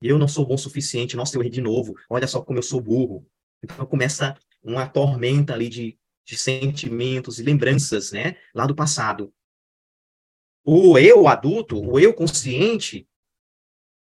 [0.00, 2.62] Eu não sou bom o suficiente, nossa, eu errei de novo, olha só como eu
[2.62, 3.26] sou burro.
[3.62, 8.36] Então começa uma tormenta ali de, de sentimentos e lembranças, né?
[8.52, 9.32] Lá do passado.
[10.64, 13.08] O eu adulto, o eu consciente,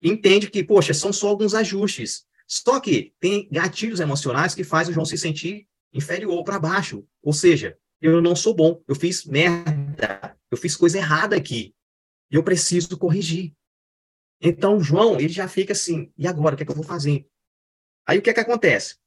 [0.03, 2.27] entende que, poxa, são só alguns ajustes.
[2.45, 7.07] Só que tem gatilhos emocionais que fazem o João se sentir inferior para baixo.
[7.23, 11.73] Ou seja, eu não sou bom, eu fiz merda, eu fiz coisa errada aqui.
[12.29, 13.53] Eu preciso corrigir.
[14.41, 17.25] Então, João, ele já fica assim, e agora, o que é que eu vou fazer?
[18.05, 18.97] Aí, o que é que acontece?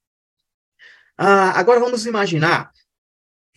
[1.19, 2.73] Ah, agora, vamos imaginar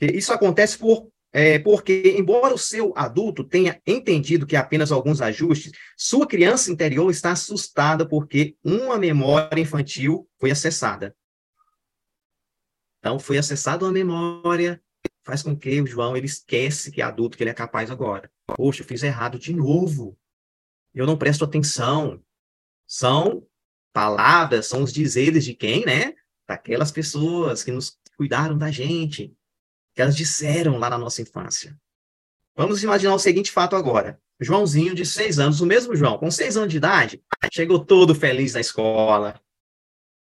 [0.01, 5.71] isso acontece por, é, porque, embora o seu adulto tenha entendido que apenas alguns ajustes,
[5.95, 11.15] sua criança interior está assustada porque uma memória infantil foi acessada.
[12.99, 14.81] Então, foi acessado uma memória,
[15.23, 18.31] faz com que o João ele esquece que é adulto, que ele é capaz agora.
[18.47, 20.17] Poxa, eu fiz errado de novo.
[20.93, 22.19] Eu não presto atenção.
[22.87, 23.45] São
[23.93, 26.15] palavras, são os dizeres de quem, né?
[26.47, 29.36] Daquelas pessoas que nos cuidaram da gente,
[29.97, 31.75] que elas disseram lá na nossa infância.
[32.55, 34.21] Vamos imaginar o seguinte fato agora.
[34.39, 37.19] Joãozinho de seis anos, o mesmo João, com seis anos de idade,
[37.51, 39.41] chegou todo feliz na escola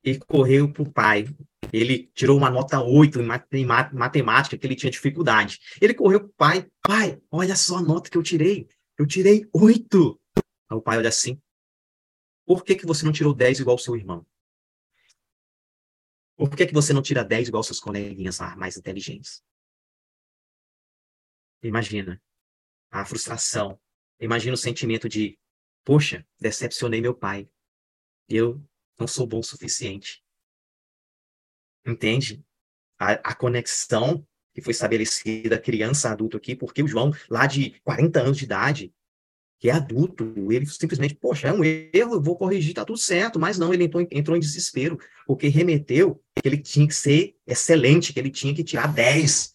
[0.05, 1.27] e correu para o pai.
[1.73, 3.19] Ele tirou uma nota 8
[3.53, 5.59] em matemática, que ele tinha dificuldade.
[5.81, 8.69] Ele correu para o pai, pai, olha só a nota que eu tirei.
[8.97, 10.21] Eu tirei 8.
[10.71, 11.37] Aí o pai olha assim,
[12.47, 14.25] por que, que você não tirou 10 igual o seu irmão?
[16.37, 19.43] Por que, que você não tira 10 igual seus coleguinhas mais inteligentes?
[21.64, 22.22] Imagina
[22.90, 23.81] a frustração.
[24.20, 25.38] Imagina o sentimento de,
[25.85, 27.48] poxa, decepcionei meu pai.
[28.29, 28.62] Eu
[28.98, 30.22] não sou bom o suficiente.
[31.87, 32.44] Entende?
[32.98, 38.38] A, a conexão que foi estabelecida criança-adulto aqui, porque o João, lá de 40 anos
[38.38, 38.94] de idade,
[39.59, 43.40] que é adulto, ele simplesmente, poxa, é um erro, eu vou corrigir, tá tudo certo,
[43.40, 48.12] mas não, ele entrou, entrou em desespero, porque remeteu que ele tinha que ser excelente,
[48.12, 49.54] que ele tinha que tirar 10.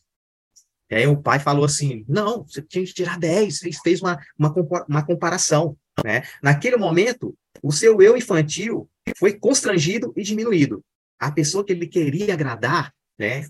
[0.89, 4.19] E aí o pai falou assim, não, você tinha que tirar 10, fez, fez uma,
[4.37, 4.53] uma,
[4.87, 5.77] uma comparação.
[6.03, 6.23] Né?
[6.41, 10.83] Naquele momento, o seu eu infantil foi constrangido e diminuído.
[11.19, 13.47] A pessoa que ele queria agradar, né,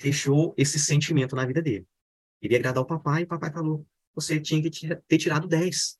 [0.00, 1.86] deixou esse sentimento na vida dele.
[2.40, 4.70] Queria agradar o papai, e o papai falou, você tinha que
[5.08, 5.98] ter tirado 10.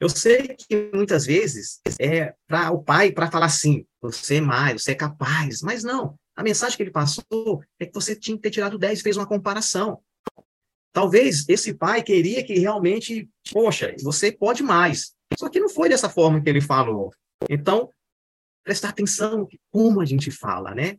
[0.00, 4.82] Eu sei que muitas vezes é para o pai para falar assim, você é mais,
[4.82, 6.18] você é capaz, mas não.
[6.36, 9.26] A mensagem que ele passou é que você tinha que ter tirado 10, fez uma
[9.26, 10.02] comparação.
[10.92, 15.14] Talvez esse pai queria que realmente, poxa, você pode mais.
[15.38, 17.12] Só que não foi dessa forma que ele falou.
[17.48, 17.90] Então,
[18.62, 20.98] prestar atenção como a gente fala, né?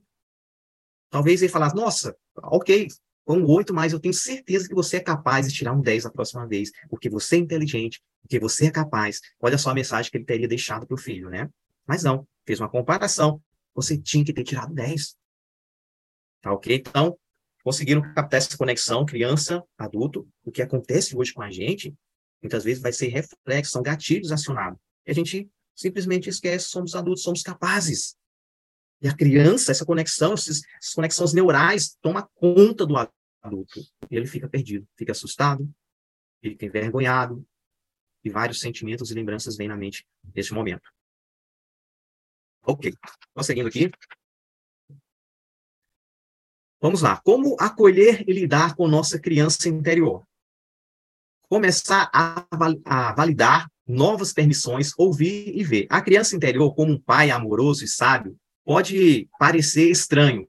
[1.09, 2.87] Talvez ele falasse, nossa, ok,
[3.25, 6.11] com oito, mas eu tenho certeza que você é capaz de tirar um 10 a
[6.11, 9.19] próxima vez, porque você é inteligente, porque você é capaz.
[9.39, 11.49] Olha só a mensagem que ele teria deixado para o filho, né?
[11.85, 13.41] Mas não, fez uma comparação.
[13.75, 15.15] Você tinha que ter tirado 10.
[16.41, 16.75] Tá ok?
[16.75, 17.17] Então,
[17.63, 20.27] conseguiram captar essa conexão criança, adulto.
[20.43, 21.93] O que acontece hoje com a gente,
[22.41, 24.79] muitas vezes vai ser reflexo, são gatilhos acionados.
[25.05, 28.15] E a gente simplesmente esquece, somos adultos, somos capazes.
[29.01, 30.61] E a criança, essa conexão, essas,
[30.95, 32.95] conexões neurais, toma conta do
[33.41, 33.81] adulto.
[34.09, 35.69] E ele fica perdido, fica assustado,
[36.41, 37.45] fica envergonhado,
[38.23, 40.89] e vários sentimentos e lembranças vêm na mente nesse momento.
[42.63, 42.91] Ok,
[43.33, 43.89] prosseguindo aqui.
[46.79, 47.19] Vamos lá.
[47.23, 50.23] Como acolher e lidar com nossa criança interior?
[51.49, 52.45] Começar a,
[52.85, 55.87] a validar novas permissões, ouvir e ver.
[55.89, 60.47] A criança interior, como um pai amoroso e sábio, pode parecer estranho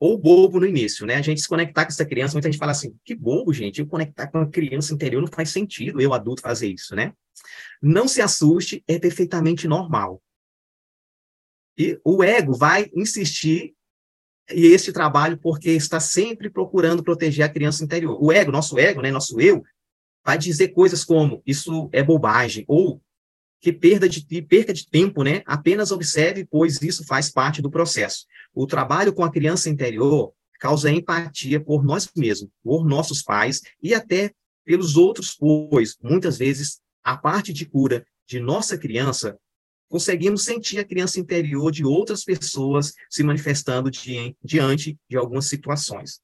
[0.00, 1.14] ou bobo no início, né?
[1.14, 3.86] A gente se conectar com essa criança, muita gente fala assim, que bobo, gente, eu
[3.86, 7.12] conectar com a criança interior não faz sentido eu, adulto, fazer isso, né?
[7.80, 10.22] Não se assuste, é perfeitamente normal.
[11.78, 13.75] E o ego vai insistir
[14.52, 18.18] e esse trabalho porque está sempre procurando proteger a criança interior.
[18.22, 19.62] O ego, nosso ego, né, nosso eu,
[20.24, 23.00] vai dizer coisas como isso é bobagem ou
[23.60, 25.42] que perda de, perca de tempo, né?
[25.46, 28.26] Apenas observe, pois isso faz parte do processo.
[28.54, 33.94] O trabalho com a criança interior causa empatia por nós mesmos, por nossos pais e
[33.94, 34.32] até
[34.64, 39.38] pelos outros, pois muitas vezes a parte de cura de nossa criança
[39.88, 46.20] conseguimos sentir a criança interior de outras pessoas se manifestando di diante de algumas situações.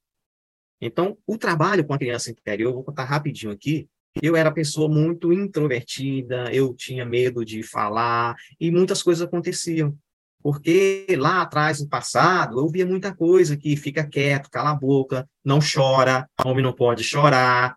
[0.80, 3.88] Então, o trabalho com a criança interior, vou contar rapidinho aqui,
[4.20, 9.96] eu era pessoa muito introvertida, eu tinha medo de falar e muitas coisas aconteciam.
[10.42, 15.28] Porque lá atrás, no passado, eu via muita coisa que fica quieto, cala a boca,
[15.44, 17.76] não chora, homem não pode chorar,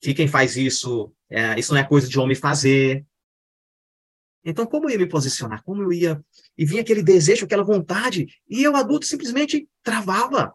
[0.00, 3.06] que quem faz isso, é, isso não é coisa de homem fazer.
[4.44, 5.62] Então, como eu ia me posicionar?
[5.64, 6.22] Como eu ia.
[6.56, 10.54] E vinha aquele desejo, aquela vontade, e eu, adulto, simplesmente travava.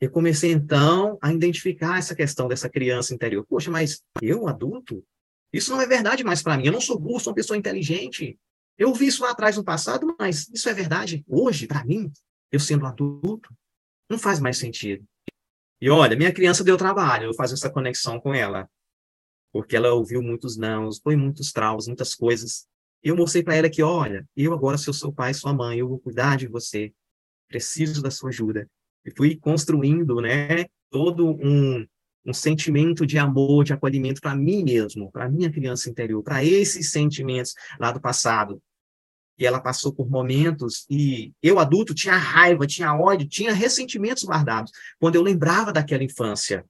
[0.00, 3.44] Eu comecei, então, a identificar essa questão dessa criança interior.
[3.48, 5.04] Poxa, mas eu, adulto?
[5.52, 6.66] Isso não é verdade mais para mim.
[6.66, 8.38] Eu não sou burro, sou uma pessoa inteligente.
[8.76, 12.12] Eu vi isso lá atrás no passado, mas isso é verdade hoje, para mim,
[12.52, 13.52] eu sendo adulto?
[14.08, 15.04] Não faz mais sentido.
[15.80, 18.68] E olha, minha criança deu trabalho, eu faço essa conexão com ela.
[19.52, 22.68] Porque ela ouviu muitos nãos, foi muitos traumas, muitas coisas.
[23.02, 25.98] Eu mostrei para ela que, olha, eu agora sou seu pai, sua mãe, eu vou
[25.98, 26.92] cuidar de você.
[27.48, 28.68] Preciso da sua ajuda
[29.08, 31.86] e fui construindo, né, todo um,
[32.24, 36.90] um sentimento de amor, de acolhimento para mim mesmo, para minha criança interior, para esses
[36.90, 38.62] sentimentos lá do passado.
[39.38, 44.72] E ela passou por momentos e eu adulto tinha raiva, tinha ódio, tinha ressentimentos guardados
[44.98, 46.64] quando eu lembrava daquela infância.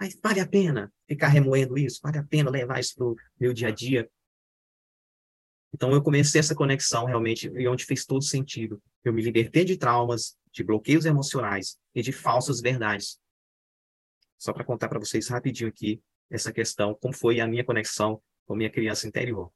[0.00, 2.00] Mas vale a pena ficar remoendo isso?
[2.02, 4.08] Vale a pena levar isso para o meu dia a dia?
[5.72, 8.82] Então eu comecei essa conexão realmente e onde fez todo sentido.
[9.02, 13.18] Eu me libertei de traumas, de bloqueios emocionais e de falsas verdades.
[14.38, 18.54] Só para contar para vocês rapidinho aqui, essa questão, como foi a minha conexão com
[18.54, 19.52] a minha criança interior.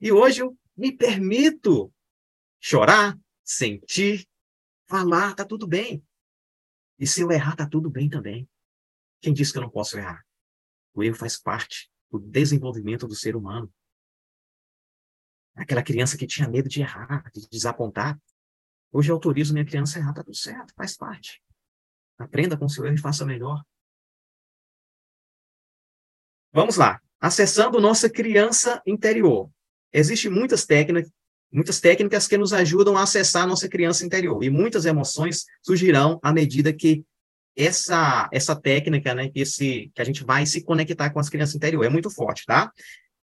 [0.00, 1.92] E hoje eu me permito
[2.60, 4.26] chorar, sentir,
[4.86, 6.04] falar, tá tudo bem.
[6.98, 8.48] E se eu errar, tá tudo bem também.
[9.20, 10.24] Quem disse que eu não posso errar?
[10.94, 13.72] O erro faz parte do desenvolvimento do ser humano.
[15.56, 18.20] Aquela criança que tinha medo de errar, de desapontar.
[18.92, 21.42] Hoje eu autorizo minha criança a errar, tá tudo certo, faz parte.
[22.18, 23.62] Aprenda com seu erro e faça melhor.
[26.52, 27.00] Vamos lá.
[27.20, 29.50] Acessando nossa criança interior.
[29.92, 31.10] Existem muitas técnicas,
[31.50, 34.42] muitas técnicas que nos ajudam a acessar nossa criança interior.
[34.42, 37.04] E muitas emoções surgirão à medida que
[37.56, 41.54] essa essa técnica, né, que esse que a gente vai se conectar com as crianças
[41.54, 42.70] interior é muito forte, tá?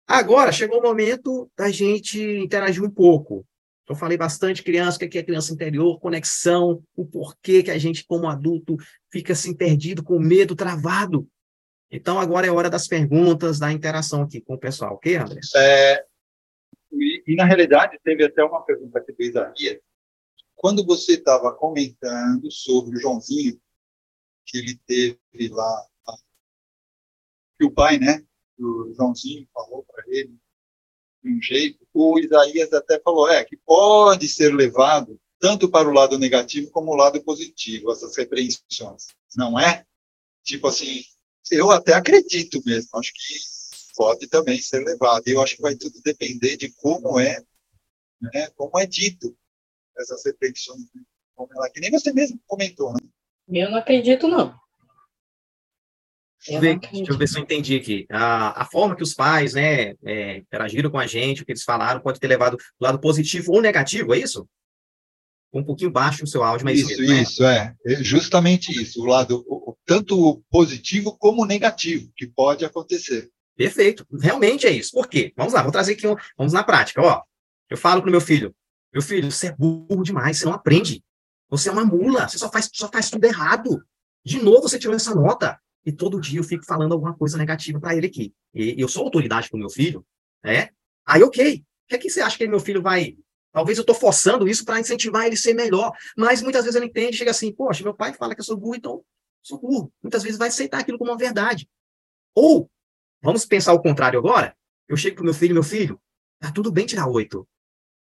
[0.07, 3.45] Agora chegou o momento da gente interagir um pouco.
[3.87, 8.05] Eu falei bastante criança, o que é criança interior, conexão, o porquê que a gente,
[8.05, 8.77] como adulto,
[9.11, 11.27] fica assim perdido, com medo, travado.
[11.91, 15.39] Então, agora é hora das perguntas, da interação aqui com o pessoal, ok, André?
[15.55, 16.05] É,
[16.91, 19.79] e, e, na realidade, teve até uma pergunta aqui do Isaías.
[20.55, 23.59] Quando você estava comentando sobre o Joãozinho,
[24.45, 25.87] que ele teve lá,
[27.59, 28.23] que o pai, né,
[28.57, 30.35] do Joãozinho falou para ele
[31.23, 35.93] de um jeito, o Isaías até falou, é, que pode ser levado tanto para o
[35.93, 39.85] lado negativo como o lado positivo, essas repreensões, não é?
[40.43, 41.01] Tipo assim,
[41.51, 43.53] eu até acredito mesmo, acho que
[43.95, 45.27] pode também ser levado.
[45.27, 47.41] Eu acho que vai tudo depender de como é,
[48.21, 49.35] né, como é dito
[49.97, 51.01] essas repreensões, né?
[51.35, 52.99] como ela, que nem você mesmo comentou, né?
[53.47, 54.57] Eu não acredito, não.
[56.45, 58.05] Deixa eu, ver, deixa eu ver se eu entendi aqui.
[58.09, 61.63] A, a forma que os pais né, é, interagiram com a gente, o que eles
[61.63, 64.45] falaram, pode ter levado do lado positivo ou negativo, é isso?
[65.53, 67.73] Um pouquinho baixo o seu áudio, mas isso, mesmo, isso é.
[67.85, 73.29] é justamente isso, o lado o, tanto positivo como negativo que pode acontecer.
[73.55, 74.91] Perfeito, realmente é isso.
[74.91, 75.31] Por quê?
[75.37, 77.01] Vamos lá, vou trazer aqui, um, vamos na prática.
[77.01, 77.21] Ó,
[77.69, 78.53] eu falo para o meu filho,
[78.91, 81.03] meu filho, você é burro demais, você não aprende.
[81.49, 83.83] Você é uma mula, você só faz, só faz tudo errado.
[84.25, 85.59] De novo você tirou essa nota.
[85.85, 88.33] E todo dia eu fico falando alguma coisa negativa para ele aqui.
[88.53, 90.05] E eu sou autoridade com meu filho,
[90.43, 90.69] né?
[91.05, 91.55] Aí, ok.
[91.55, 93.17] O que, é que você acha que meu filho vai.
[93.51, 95.91] Talvez eu estou forçando isso para incentivar ele a ser melhor.
[96.17, 98.75] Mas muitas vezes ele entende, chega assim, poxa, meu pai fala que eu sou burro,
[98.75, 99.03] então
[99.41, 99.93] sou burro.
[100.01, 101.69] Muitas vezes vai aceitar aquilo como uma verdade.
[102.33, 102.69] Ou,
[103.21, 104.55] vamos pensar o contrário agora.
[104.87, 106.01] Eu chego pro meu filho, meu filho,
[106.39, 107.47] tá tudo bem tirar oito.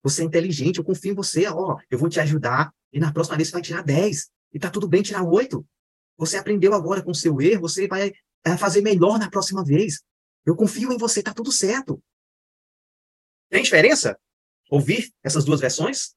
[0.03, 3.37] Você é inteligente, eu confio em você, ó, eu vou te ajudar, e na próxima
[3.37, 4.31] vez você vai tirar 10.
[4.53, 5.65] E tá tudo bem tirar 8.
[6.21, 8.13] Você aprendeu agora com o seu erro, você vai
[8.45, 10.03] é, fazer melhor na próxima vez.
[10.45, 11.99] Eu confio em você, tá tudo certo.
[13.49, 14.19] Tem diferença?
[14.71, 16.15] Ouvir essas duas versões?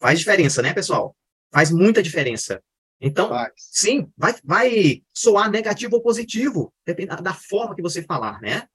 [0.00, 1.14] Faz diferença, né, pessoal?
[1.52, 2.62] Faz muita diferença.
[2.98, 8.66] Então, sim, vai, vai soar negativo ou positivo, dependendo da forma que você falar, né?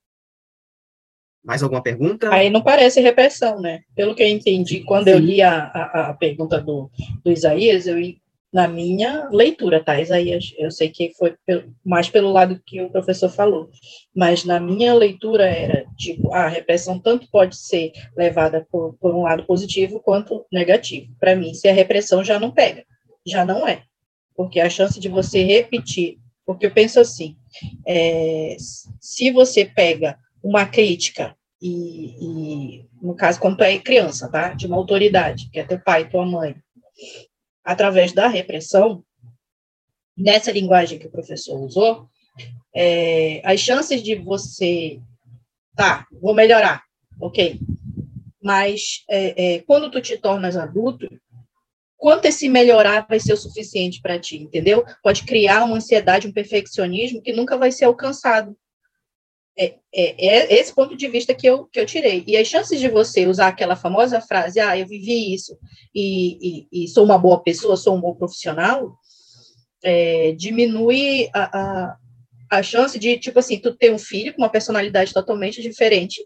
[1.43, 2.31] Mais alguma pergunta?
[2.31, 3.81] Aí não parece repressão, né?
[3.95, 6.91] Pelo que eu entendi, quando eu li a, a, a pergunta do,
[7.23, 7.97] do Isaías, eu
[8.51, 10.53] na minha leitura, tá, Isaías?
[10.57, 11.35] Eu sei que foi
[11.85, 13.69] mais pelo lado que o professor falou,
[14.15, 19.23] mas na minha leitura era, tipo, a repressão tanto pode ser levada por, por um
[19.23, 21.13] lado positivo quanto negativo.
[21.19, 22.83] Para mim, se a repressão já não pega,
[23.25, 23.83] já não é,
[24.35, 27.35] porque a chance de você repetir, porque eu penso assim,
[27.85, 28.57] é,
[28.99, 34.53] se você pega uma crítica, e, e, no caso, quando tu é criança, tá?
[34.53, 36.55] De uma autoridade, que é teu pai, tua mãe,
[37.69, 39.03] através da repressão,
[40.17, 42.09] nessa linguagem que o professor usou,
[42.75, 44.99] é, as chances de você,
[45.75, 46.81] tá, vou melhorar,
[47.21, 47.59] ok,
[48.41, 51.07] mas é, é, quando tu te tornas adulto,
[51.95, 54.83] quanto esse melhorar vai ser o suficiente para ti, entendeu?
[55.03, 58.57] Pode criar uma ansiedade, um perfeccionismo que nunca vai ser alcançado.
[59.57, 62.23] É, é, é, esse ponto de vista que eu, que eu tirei.
[62.25, 65.57] E as chances de você usar aquela famosa frase, ah, eu vivi isso
[65.93, 68.95] e, e, e sou uma boa pessoa, sou um bom profissional,
[69.83, 71.97] é, diminui a, a,
[72.51, 76.25] a chance de, tipo assim, tu ter um filho com uma personalidade totalmente diferente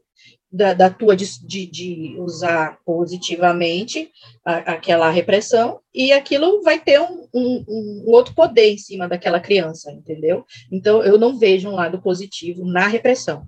[0.54, 4.12] da, da tua de, de, de, usar positivamente
[4.46, 9.40] a, aquela repressão e aquilo vai ter um, um, um, outro poder em cima daquela
[9.40, 10.46] criança, entendeu?
[10.72, 13.44] Então, eu não vejo um lado positivo na repressão.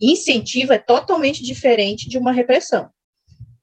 [0.00, 2.90] Incentivo é totalmente diferente de uma repressão,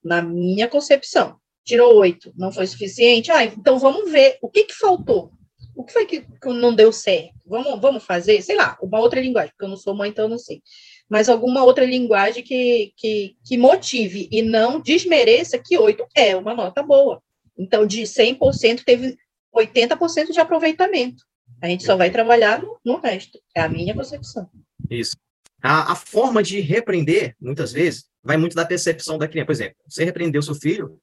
[0.02, 1.36] na minha concepção.
[1.66, 3.30] Tirou oito, não foi suficiente?
[3.30, 5.34] Ah, então vamos ver o que, que faltou.
[5.76, 7.34] O que foi que, não deu certo?
[7.46, 10.30] Vamos, vamos fazer, sei lá, uma outra linguagem, porque eu não sou mãe, então eu
[10.30, 10.62] não sei
[11.10, 16.54] mas alguma outra linguagem que, que, que motive e não desmereça que 8 é uma
[16.54, 17.22] nota boa.
[17.58, 19.18] Então, de 100%, teve
[19.54, 21.24] 80% de aproveitamento.
[21.62, 23.40] A gente só vai trabalhar no, no resto.
[23.56, 24.50] É a minha concepção.
[24.90, 25.18] Isso.
[25.62, 29.48] a, a forma de repreender, muitas vezes, vai muito da percepção da criança.
[29.48, 31.00] Por exemplo, você repreendeu seu filho,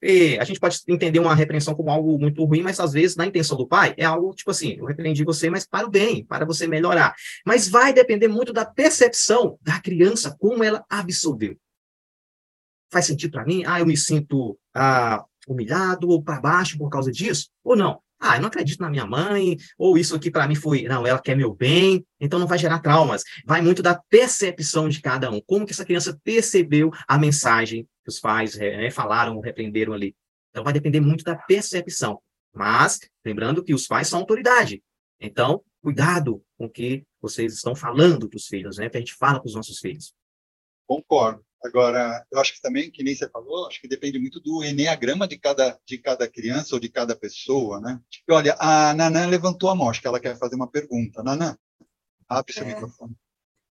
[0.00, 3.26] e a gente pode entender uma repreensão como algo muito ruim, mas às vezes, na
[3.26, 6.44] intenção do pai, é algo tipo assim: eu repreendi você, mas para o bem, para
[6.44, 7.14] você melhorar.
[7.44, 11.56] Mas vai depender muito da percepção da criança, como ela absorveu.
[12.90, 13.64] Faz sentido para mim?
[13.66, 17.50] Ah, eu me sinto ah, humilhado ou para baixo por causa disso?
[17.64, 18.00] Ou não?
[18.20, 21.20] Ah, eu não acredito na minha mãe, ou isso aqui para mim foi, não, ela
[21.20, 23.22] quer meu bem, então não vai gerar traumas.
[23.46, 28.08] Vai muito da percepção de cada um, como que essa criança percebeu a mensagem que
[28.08, 30.16] os pais né, falaram, repreenderam ali.
[30.50, 32.20] Então vai depender muito da percepção.
[32.52, 34.82] Mas, lembrando que os pais são autoridade.
[35.20, 38.88] Então, cuidado com o que vocês estão falando para os filhos, né?
[38.88, 40.12] Que a gente fala para os nossos filhos.
[40.86, 41.44] Concordo.
[41.64, 45.26] Agora, eu acho que também, que nem você falou, acho que depende muito do enneagrama
[45.26, 48.00] de cada, de cada criança ou de cada pessoa, né?
[48.28, 51.22] E olha, a Nanã levantou a mão, acho que ela quer fazer uma pergunta.
[51.22, 51.56] Nanã,
[52.28, 52.66] abre seu é...
[52.66, 53.14] microfone.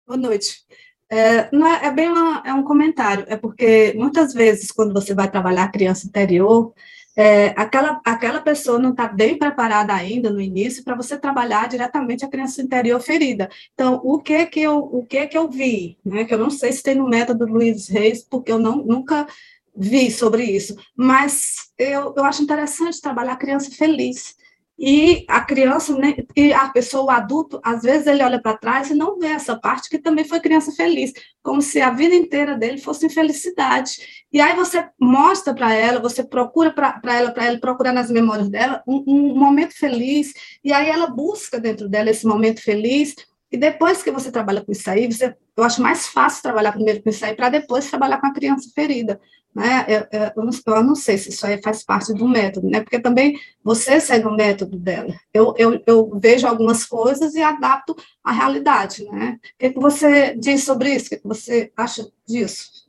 [0.06, 0.66] Boa noite.
[1.10, 5.14] É, não é, é bem uma, é um comentário, é porque muitas vezes, quando você
[5.14, 6.74] vai trabalhar a criança interior,
[7.20, 12.24] é, aquela, aquela pessoa não está bem preparada ainda no início para você trabalhar diretamente
[12.24, 13.50] a criança interior ferida.
[13.74, 16.72] Então, o que que eu, o que que eu vi, né, que eu não sei
[16.72, 19.28] se tem no método Luiz Reis, porque eu não, nunca
[19.76, 24.38] vi sobre isso, mas eu, eu acho interessante trabalhar a criança feliz.
[24.80, 28.90] E a criança, né, e a pessoa, o adulto, às vezes ele olha para trás
[28.90, 31.12] e não vê essa parte que também foi criança feliz,
[31.44, 34.24] como se a vida inteira dele fosse infelicidade.
[34.32, 38.48] E aí você mostra para ela, você procura para ela, para ela procurar nas memórias
[38.48, 43.16] dela um, um momento feliz, e aí ela busca dentro dela esse momento feliz,
[43.52, 47.02] e depois que você trabalha com isso aí, você, eu acho mais fácil trabalhar primeiro
[47.02, 49.20] com isso aí para depois trabalhar com a criança ferida.
[49.56, 49.86] Né?
[49.88, 52.82] Eu, eu, não, eu, não, sei se isso aí faz parte do método, né?
[52.82, 55.14] porque também você segue o método dela.
[55.34, 59.04] Eu, eu, eu vejo algumas coisas e adapto à realidade.
[59.06, 59.40] Né?
[59.44, 61.08] O que, que você diz sobre isso?
[61.08, 62.88] O que, que você acha disso?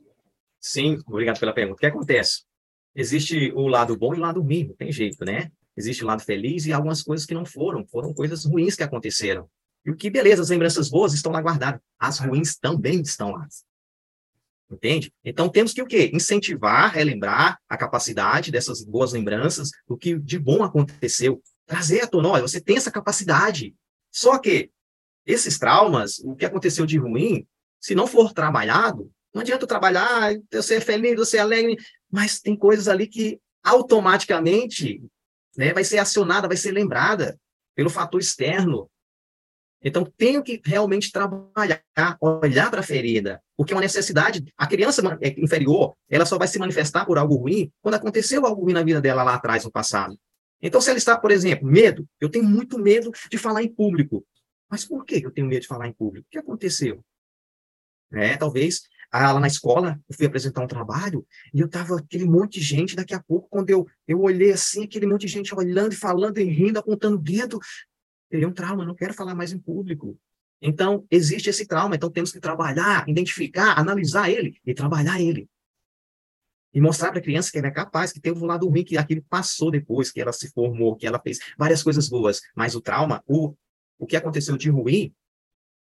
[0.59, 1.77] Sim, obrigado pela pergunta.
[1.77, 2.43] O que acontece?
[2.95, 5.49] Existe o lado bom e o lado ruim, não tem jeito, né?
[5.75, 9.49] Existe o lado feliz e algumas coisas que não foram, foram coisas ruins que aconteceram.
[9.85, 13.47] E o que, beleza, as lembranças boas estão lá guardadas, as ruins também estão lá.
[14.69, 15.13] Entende?
[15.23, 16.09] Então temos que o quê?
[16.13, 21.41] Incentivar, relembrar a capacidade dessas boas lembranças, do que de bom aconteceu.
[21.65, 23.75] Trazer à tona, olha, você tem essa capacidade.
[24.11, 24.71] Só que
[25.25, 27.45] esses traumas, o que aconteceu de ruim,
[27.79, 31.77] se não for trabalhado, não adianta trabalhar, eu ser feliz, eu ser alegre,
[32.11, 35.01] mas tem coisas ali que automaticamente
[35.55, 37.39] né, vai ser acionada, vai ser lembrada
[37.75, 38.89] pelo fator externo.
[39.83, 41.81] Então, tenho que realmente trabalhar,
[42.21, 44.43] olhar para a ferida, porque é uma necessidade.
[44.55, 48.63] A criança é, inferior, ela só vai se manifestar por algo ruim quando aconteceu algo
[48.63, 50.17] ruim na vida dela lá atrás, no passado.
[50.61, 54.23] Então, se ela está, por exemplo, medo, eu tenho muito medo de falar em público.
[54.69, 56.27] Mas por que eu tenho medo de falar em público?
[56.27, 57.03] O que aconteceu?
[58.13, 62.23] É, talvez ah, lá na escola, eu fui apresentar um trabalho e eu tava aquele
[62.23, 62.95] monte de gente.
[62.95, 66.37] Daqui a pouco, quando eu, eu olhei assim, aquele monte de gente olhando e falando
[66.37, 67.59] e rindo, apontando o dedo,
[68.31, 70.17] teria um trauma, não quero falar mais em público.
[70.61, 75.49] Então, existe esse trauma, então temos que trabalhar, identificar, analisar ele e trabalhar ele.
[76.73, 78.97] E mostrar para a criança que ela é capaz, que tem um lado ruim, que
[78.97, 82.41] aquilo passou depois, que ela se formou, que ela fez várias coisas boas.
[82.55, 83.53] Mas o trauma, o,
[83.99, 85.13] o que aconteceu de ruim,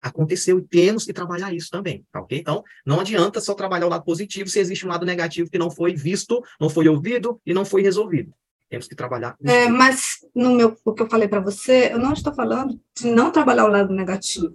[0.01, 2.37] aconteceu e temos que trabalhar isso também, tá ok?
[2.37, 5.71] Então, não adianta só trabalhar o lado positivo se existe um lado negativo que não
[5.71, 8.31] foi visto, não foi ouvido e não foi resolvido.
[8.69, 9.35] Temos que trabalhar.
[9.43, 13.07] É, mas no meu, o que eu falei para você, eu não estou falando de
[13.07, 14.53] não trabalhar o lado negativo.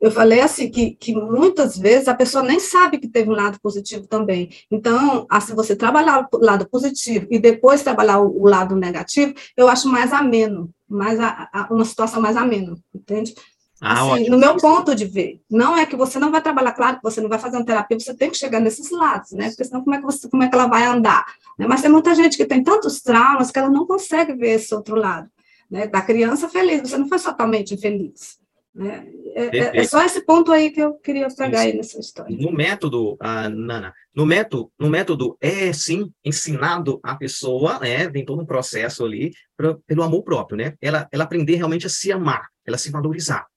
[0.00, 3.60] Eu falei assim que, que muitas vezes a pessoa nem sabe que teve um lado
[3.60, 4.48] positivo também.
[4.70, 9.68] Então, assim, você trabalhar o lado positivo e depois trabalhar o, o lado negativo, eu
[9.68, 13.34] acho mais ameno, mais a, a, uma situação mais amena, entende?
[13.80, 16.96] Ah, assim, no meu ponto de ver, não é que você não vai trabalhar, claro
[16.96, 19.48] que você não vai fazer uma terapia, você tem que chegar nesses lados, né?
[19.48, 21.24] Porque senão como é que, você, como é que ela vai andar?
[21.58, 21.66] Né?
[21.66, 24.96] Mas tem muita gente que tem tantos traumas que ela não consegue ver esse outro
[24.96, 25.28] lado,
[25.70, 25.86] né?
[25.86, 28.38] Da criança feliz, você não foi totalmente infeliz.
[28.74, 29.08] Né?
[29.34, 32.36] É, é, é, só esse ponto aí que eu queria pegar aí nessa história.
[32.36, 38.08] No método, ah, Nana, no método, no método é sim ensinado a pessoa, né?
[38.10, 40.74] Tem todo um processo ali pra, pelo amor próprio, né?
[40.80, 43.49] Ela, ela aprender realmente a se amar, ela se valorizar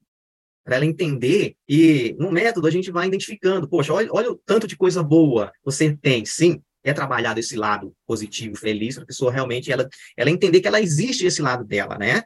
[0.64, 1.56] para ela entender.
[1.68, 5.52] E no método a gente vai identificando, poxa, olha, olha o tanto de coisa boa
[5.64, 6.62] você tem, sim.
[6.86, 9.88] É trabalhado esse lado positivo, feliz, para a pessoa realmente ela,
[10.18, 12.24] ela entender que ela existe esse lado dela, né?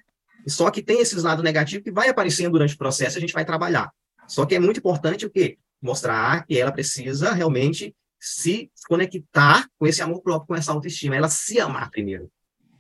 [0.48, 3.46] Só que tem esses lados negativos que vai aparecendo durante o processo, a gente vai
[3.46, 3.92] trabalhar.
[4.28, 5.58] Só que é muito importante o quê?
[5.80, 11.30] Mostrar que ela precisa realmente se conectar com esse amor próprio, com essa autoestima, ela
[11.30, 12.32] se amar primeiro.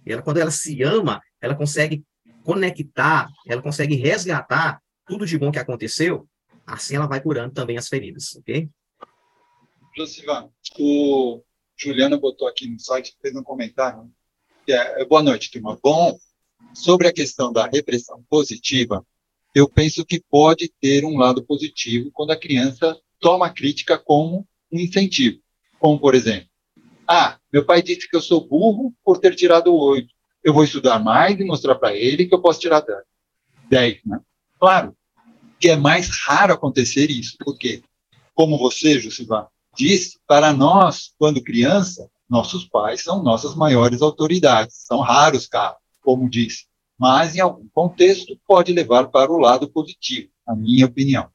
[0.05, 2.03] Ela, quando ela se ama, ela consegue
[2.43, 6.27] conectar, ela consegue resgatar tudo de bom que aconteceu
[6.67, 8.69] assim ela vai curando também as feridas, ok?
[9.95, 11.41] Josivan, o
[11.77, 14.11] Juliana botou aqui no site, fez um comentário.
[14.67, 15.79] É, boa noite, turma.
[15.81, 16.19] Bom,
[16.73, 19.03] sobre a questão da repressão positiva,
[19.55, 24.45] eu penso que pode ter um lado positivo quando a criança toma a crítica como
[24.71, 25.39] um incentivo.
[25.79, 26.49] Como, por exemplo,
[27.07, 30.13] ah, meu pai disse que eu sou burro por ter tirado oito.
[30.43, 32.85] Eu vou estudar mais e mostrar para ele que eu posso tirar
[33.69, 33.99] dez.
[34.05, 34.19] Né?
[34.59, 34.96] Claro
[35.59, 37.81] que é mais raro acontecer isso, porque,
[38.33, 44.83] como você, Jusivan, disse, para nós, quando criança, nossos pais são nossas maiores autoridades.
[44.85, 46.65] São raros casos, como disse.
[46.99, 51.29] Mas, em algum contexto, pode levar para o lado positivo, na minha opinião.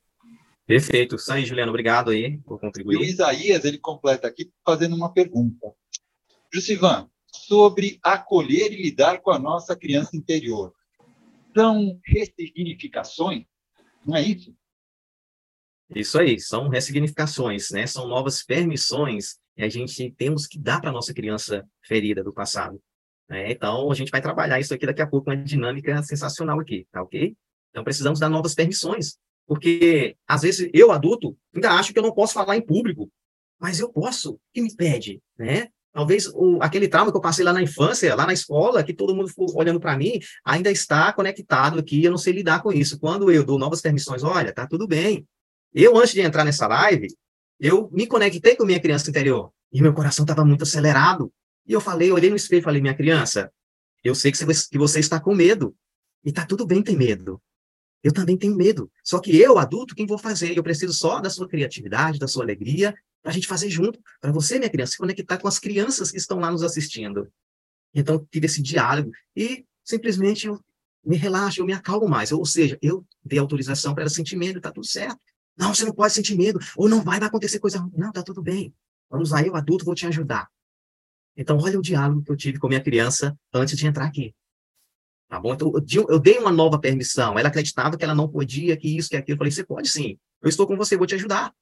[0.67, 1.17] Perfeito.
[1.31, 1.71] Aí, Juliano.
[1.71, 2.97] Obrigado aí por contribuir.
[2.97, 5.73] E o Isaías, ele completa aqui fazendo uma pergunta.
[6.53, 10.73] Jusivan, sobre acolher e lidar com a nossa criança interior.
[11.55, 13.45] São ressignificações?
[14.05, 14.55] Não é isso?
[15.95, 17.87] Isso aí, são ressignificações, né?
[17.87, 22.81] São novas permissões que a gente temos que dar para nossa criança ferida do passado.
[23.29, 23.53] Né?
[23.53, 27.03] Então, a gente vai trabalhar isso aqui daqui a pouco, uma dinâmica sensacional aqui, tá
[27.03, 27.37] ok?
[27.71, 32.13] Então, precisamos dar novas permissões, porque, às vezes, eu, adulto, ainda acho que eu não
[32.13, 33.11] posso falar em público,
[33.59, 35.69] mas eu posso, o que me pede, né?
[35.93, 39.15] Talvez o, aquele trauma que eu passei lá na infância, lá na escola, que todo
[39.15, 42.99] mundo ficou olhando para mim, ainda está conectado aqui, eu não sei lidar com isso.
[42.99, 45.27] Quando eu dou novas permissões, olha, tá tudo bem,
[45.75, 47.09] eu, antes de entrar nessa live,
[47.61, 49.53] eu me conectei com minha criança interior.
[49.73, 51.33] E meu coração estava muito acelerado.
[51.67, 53.51] E eu falei, eu olhei no espelho e falei, minha criança,
[54.05, 55.75] eu sei que você, que você está com medo.
[56.25, 57.41] E tá tudo bem ter medo.
[58.03, 58.91] Eu também tenho medo.
[59.03, 60.57] Só que eu, adulto, quem vou fazer?
[60.57, 63.99] Eu preciso só da sua criatividade, da sua alegria, para a gente fazer junto.
[64.21, 67.33] Para você, minha criança, se conectar com as crianças que estão lá nos assistindo.
[67.95, 69.11] Então, tive esse diálogo.
[69.37, 70.61] E simplesmente eu
[71.05, 72.33] me relaxo, eu me acalmo mais.
[72.33, 75.19] Ou seja, eu dei autorização para ela sentir medo, está tudo certo.
[75.57, 77.93] Não, você não pode sentir medo, ou não vai, vai acontecer coisa ruim.
[77.97, 78.75] Não, tá tudo bem.
[79.11, 80.49] Vamos lá, eu adulto vou te ajudar.
[81.37, 84.35] Então, olha o diálogo que eu tive com minha criança antes de entrar aqui.
[85.29, 85.55] Tá bom?
[85.55, 87.39] Então, eu, eu dei uma nova permissão.
[87.39, 89.37] Ela acreditava que ela não podia, que isso, que aquilo.
[89.37, 90.19] Eu falei, você pode sim.
[90.43, 91.55] Eu estou com você, vou te ajudar.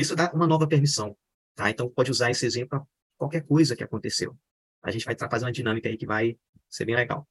[0.00, 1.14] Isso dá uma nova permissão.
[1.54, 1.68] Tá?
[1.68, 2.86] Então, pode usar esse exemplo para
[3.18, 4.34] qualquer coisa que aconteceu.
[4.82, 6.36] A gente vai fazer uma dinâmica aí que vai
[6.70, 7.28] ser bem legal.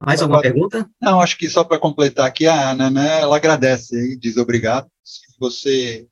[0.00, 0.88] Mais alguma pergunta?
[1.00, 4.88] Não, acho que só para completar aqui, a Ana, né, ela agradece e diz obrigado.
[5.02, 6.08] Se você.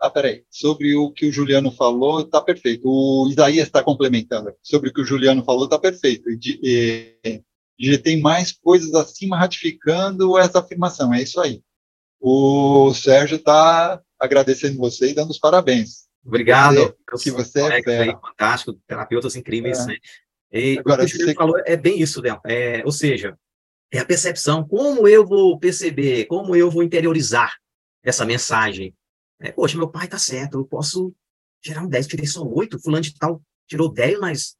[0.00, 0.44] Ah, peraí.
[0.50, 2.88] Sobre o que o Juliano falou, está perfeito.
[2.88, 4.52] O Isaías está complementando.
[4.62, 6.28] Sobre o que o Juliano falou, está perfeito.
[6.30, 6.60] E,
[7.24, 7.42] e,
[7.78, 11.12] e tem mais coisas acima ratificando essa afirmação.
[11.14, 11.62] É isso aí.
[12.20, 16.04] O Sérgio está agradecendo você e dando os parabéns.
[16.24, 16.96] Obrigado.
[17.10, 18.18] Você, que você é fera.
[18.18, 19.86] fantástico, terapeutas incríveis, é.
[19.86, 19.96] né?
[20.52, 22.40] E Agora, o que você falou é bem isso, Del.
[22.46, 23.36] É, ou seja,
[23.92, 27.54] é a percepção, como eu vou perceber, como eu vou interiorizar
[28.02, 28.94] essa mensagem.
[29.40, 31.14] É, Poxa, meu pai tá certo, eu posso
[31.62, 34.56] gerar um 10, tirei só 8, fulano de tal tirou 10, mas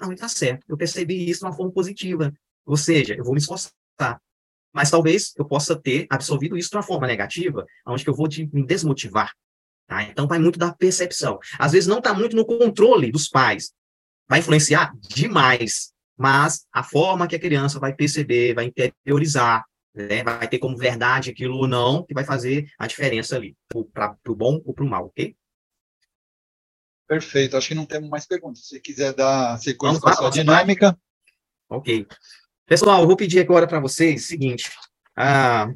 [0.00, 0.64] não, ele tá certo.
[0.68, 2.32] Eu percebi isso de uma forma positiva.
[2.66, 3.72] Ou seja, eu vou me esforçar.
[4.72, 8.48] Mas talvez eu possa ter absorvido isso de uma forma negativa, onde eu vou de,
[8.52, 9.32] me desmotivar.
[9.86, 10.02] Tá?
[10.04, 11.38] Então vai muito da percepção.
[11.58, 13.72] Às vezes não está muito no controle dos pais,
[14.28, 19.64] vai influenciar demais, mas a forma que a criança vai perceber, vai interiorizar,
[19.94, 23.54] né, vai ter como verdade aquilo ou não, que vai fazer a diferença ali,
[23.92, 25.36] para o bom ou para o mal, ok?
[27.06, 28.66] Perfeito, acho que não temos mais perguntas.
[28.66, 30.98] Se quer dar sequência para a sua dinâmica.
[31.68, 32.06] Ok.
[32.72, 34.70] Pessoal, eu vou pedir agora para vocês o seguinte.
[35.14, 35.70] Ah,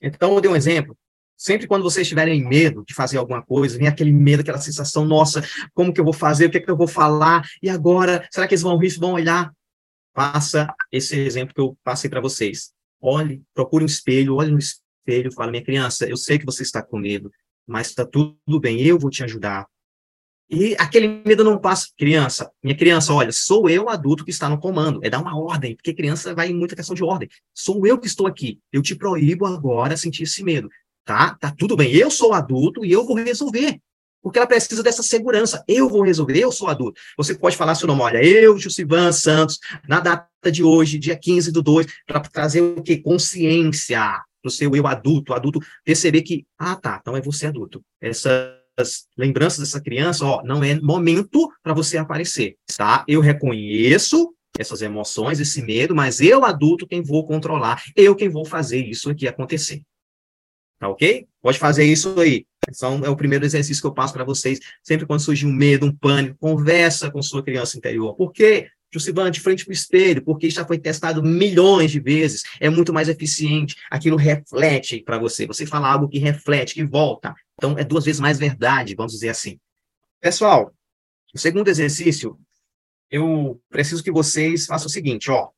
[0.00, 0.96] então, eu dei um exemplo
[1.36, 5.46] Sempre quando vocês tiverem medo de fazer alguma coisa, vem aquele medo, aquela sensação, nossa,
[5.74, 6.46] como que eu vou fazer?
[6.46, 7.46] O que é que eu vou falar?
[7.62, 9.52] E agora, será que eles vão rir, vão olhar?
[10.14, 12.72] Faça esse exemplo que eu passei para vocês.
[13.02, 16.82] Olhe, procure um espelho, olhe no espelho, fala, minha criança, eu sei que você está
[16.82, 17.30] com medo,
[17.66, 19.66] mas está tudo bem, eu vou te ajudar.
[20.50, 21.88] E aquele medo não passa.
[21.98, 25.00] Criança, minha criança, olha, sou eu adulto que está no comando.
[25.02, 27.28] É dar uma ordem, porque criança vai em muita questão de ordem.
[27.54, 28.58] Sou eu que estou aqui.
[28.72, 30.68] Eu te proíbo agora sentir esse medo
[31.04, 31.34] tá?
[31.34, 31.92] Tá tudo bem.
[31.94, 33.78] Eu sou adulto e eu vou resolver.
[34.22, 35.62] Porque ela precisa dessa segurança.
[35.68, 36.98] Eu vou resolver, eu sou adulto.
[37.16, 41.52] Você pode falar seu nome, olha, eu, Jusivan Santos, na data de hoje, dia 15
[41.52, 42.96] do 2, para trazer o quê?
[42.96, 44.00] Consciência
[44.42, 47.82] para o seu eu adulto, adulto perceber que, ah, tá, então é você adulto.
[48.76, 53.04] Essas lembranças dessa criança, ó, não é momento para você aparecer, tá?
[53.06, 58.44] Eu reconheço essas emoções, esse medo, mas eu adulto quem vou controlar, eu quem vou
[58.44, 59.82] fazer isso aqui acontecer.
[60.78, 61.26] Tá ok?
[61.40, 62.46] Pode fazer isso aí.
[62.68, 64.58] Então, é o primeiro exercício que eu passo para vocês.
[64.82, 68.14] Sempre quando surgir um medo, um pânico, conversa com sua criança interior.
[68.14, 68.68] Por quê?
[68.94, 72.92] Jucivan, de frente para o espelho, porque já foi testado milhões de vezes, é muito
[72.92, 77.82] mais eficiente, aquilo reflete para você, você fala algo que reflete, que volta, então é
[77.82, 79.58] duas vezes mais verdade, vamos dizer assim.
[80.20, 80.72] Pessoal,
[81.34, 82.38] o segundo exercício,
[83.10, 85.48] eu preciso que vocês façam o seguinte, ó,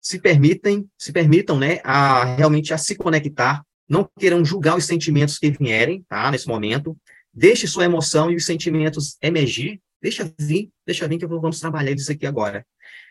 [0.00, 5.38] se permitem, se permitam, né, a realmente a se conectar, não queiram julgar os sentimentos
[5.38, 6.96] que vierem, tá, nesse momento,
[7.34, 12.12] deixe sua emoção e os sentimentos emergir, deixa vir, deixa vir que vamos trabalhar isso
[12.12, 12.64] aqui agora.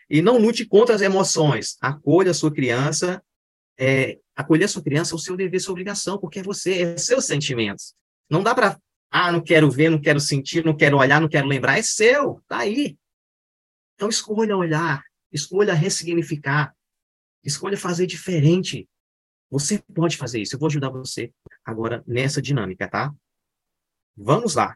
[0.08, 3.22] E não lute contra as emoções, acolha a sua criança,
[3.78, 6.96] é, acolher a sua criança é o seu dever, sua obrigação, porque é você, é
[6.96, 7.94] seus sentimentos.
[8.30, 8.80] Não dá para,
[9.10, 12.42] ah, não quero ver, não quero sentir, não quero olhar, não quero lembrar, é seu,
[12.48, 12.96] tá aí.
[13.94, 16.74] Então escolha olhar, escolha ressignificar,
[17.44, 18.88] escolha fazer diferente.
[19.50, 20.54] Você pode fazer isso.
[20.54, 21.30] Eu vou ajudar você
[21.62, 23.14] agora nessa dinâmica, tá?
[24.16, 24.74] Vamos lá.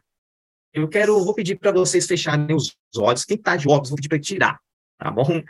[0.73, 3.25] Eu quero, vou pedir para vocês fecharem os olhos.
[3.25, 4.59] Quem está de óculos, vou pedir para tirar,
[4.97, 5.43] tá bom?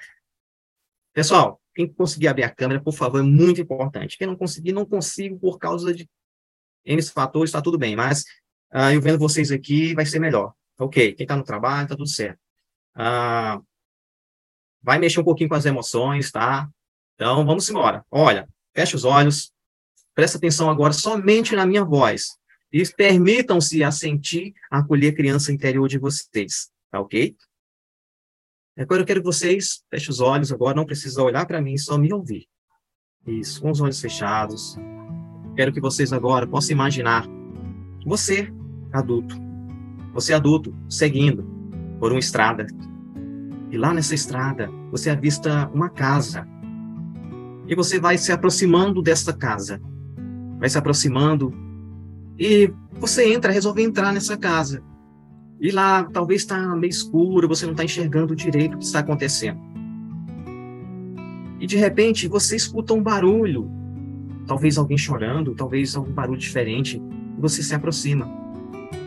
[1.14, 4.18] Pessoal, quem conseguir abrir a câmera, por favor, é muito importante.
[4.18, 6.10] Quem não conseguir, não consigo por causa de
[6.86, 7.96] N fatores, está tudo bem.
[7.96, 8.24] Mas
[8.74, 10.54] uh, eu vendo vocês aqui, vai ser melhor.
[10.80, 12.40] Ok, quem está no trabalho, está tudo certo.
[12.96, 13.64] Uh,
[14.82, 16.68] vai mexer um pouquinho com as emoções, tá?
[17.16, 18.04] Então, vamos embora.
[18.10, 19.54] Olha, fecha os olhos,
[20.16, 22.38] presta atenção agora somente na minha voz.
[22.72, 27.36] E permitam-se a sentir, a acolher a criança interior de vocês, tá ok?
[28.78, 31.98] Agora eu quero que vocês fechem os olhos agora, não precisa olhar para mim, só
[31.98, 32.48] me ouvir.
[33.28, 34.78] Isso, com os olhos fechados.
[35.56, 37.28] Quero que vocês agora possam imaginar
[38.06, 38.52] você,
[38.92, 39.36] adulto,
[40.14, 41.44] você adulto, seguindo
[42.00, 42.66] por uma estrada.
[43.70, 46.48] E lá nessa estrada, você avista uma casa.
[47.68, 49.80] E você vai se aproximando desta casa.
[50.60, 51.54] Vai se aproximando
[52.38, 54.84] e você entra, resolve entrar nessa casa.
[55.60, 59.60] E lá talvez está meio escuro, você não está enxergando direito o que está acontecendo.
[61.60, 63.70] E de repente você escuta um barulho,
[64.48, 67.00] talvez alguém chorando, talvez algum barulho diferente,
[67.38, 68.28] e você se aproxima.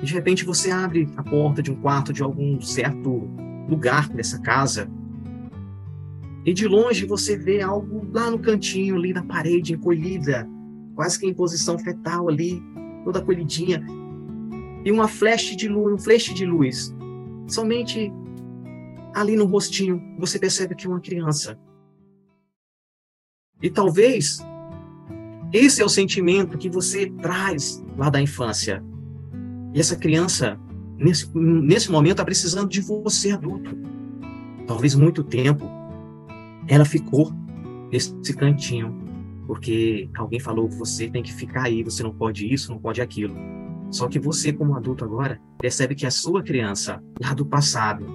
[0.01, 3.29] E de repente você abre a porta de um quarto de algum certo
[3.69, 4.89] lugar dessa casa.
[6.45, 10.49] E de longe você vê algo lá no cantinho, ali na parede, encolhida,
[10.95, 12.63] quase que em posição fetal ali,
[13.05, 13.85] toda colhidinha,
[14.85, 16.95] e uma flash de luz, um flash de luz.
[17.47, 18.13] Somente
[19.15, 21.59] ali no rostinho você percebe que é uma criança.
[23.63, 24.45] E talvez
[25.53, 28.85] esse é o sentimento que você traz lá da infância.
[29.73, 30.59] E essa criança,
[30.99, 33.77] nesse, nesse momento, está precisando de você, adulto.
[34.67, 35.65] Talvez muito tempo
[36.67, 37.33] ela ficou
[37.93, 39.04] nesse cantinho,
[39.47, 43.01] porque alguém falou que você tem que ficar aí, você não pode isso, não pode
[43.01, 43.35] aquilo.
[43.91, 48.07] Só que você, como adulto agora, percebe que a sua criança, lá do passado,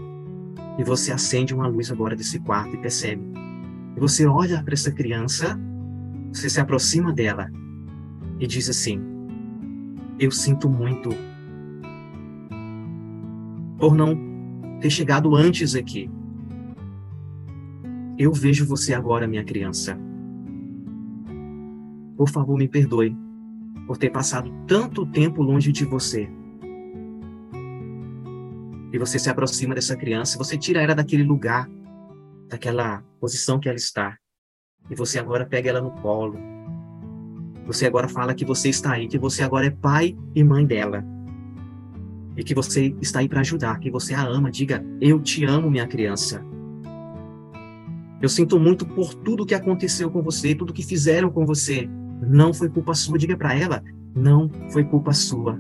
[0.78, 3.22] e você acende uma luz agora desse quarto e percebe.
[3.96, 5.60] E você olha para essa criança,
[6.34, 7.50] você se aproxima dela
[8.40, 9.02] e diz assim:
[10.18, 11.10] Eu sinto muito
[13.78, 14.18] por não
[14.80, 16.10] ter chegado antes aqui.
[18.18, 19.98] Eu vejo você agora, minha criança.
[22.20, 23.16] Por favor, me perdoe
[23.88, 26.30] por ter passado tanto tempo longe de você.
[28.92, 31.70] E você se aproxima dessa criança, você tira ela daquele lugar,
[32.50, 34.18] daquela posição que ela está.
[34.90, 36.38] E você agora pega ela no colo.
[37.66, 41.02] Você agora fala que você está aí, que você agora é pai e mãe dela.
[42.36, 44.52] E que você está aí para ajudar, que você a ama.
[44.52, 46.46] Diga: Eu te amo, minha criança.
[48.22, 51.90] Eu sinto muito por tudo que aconteceu com você, tudo que fizeram com você.
[52.20, 53.18] Não foi culpa sua.
[53.18, 53.84] Diga para ela:
[54.16, 55.60] não foi culpa sua.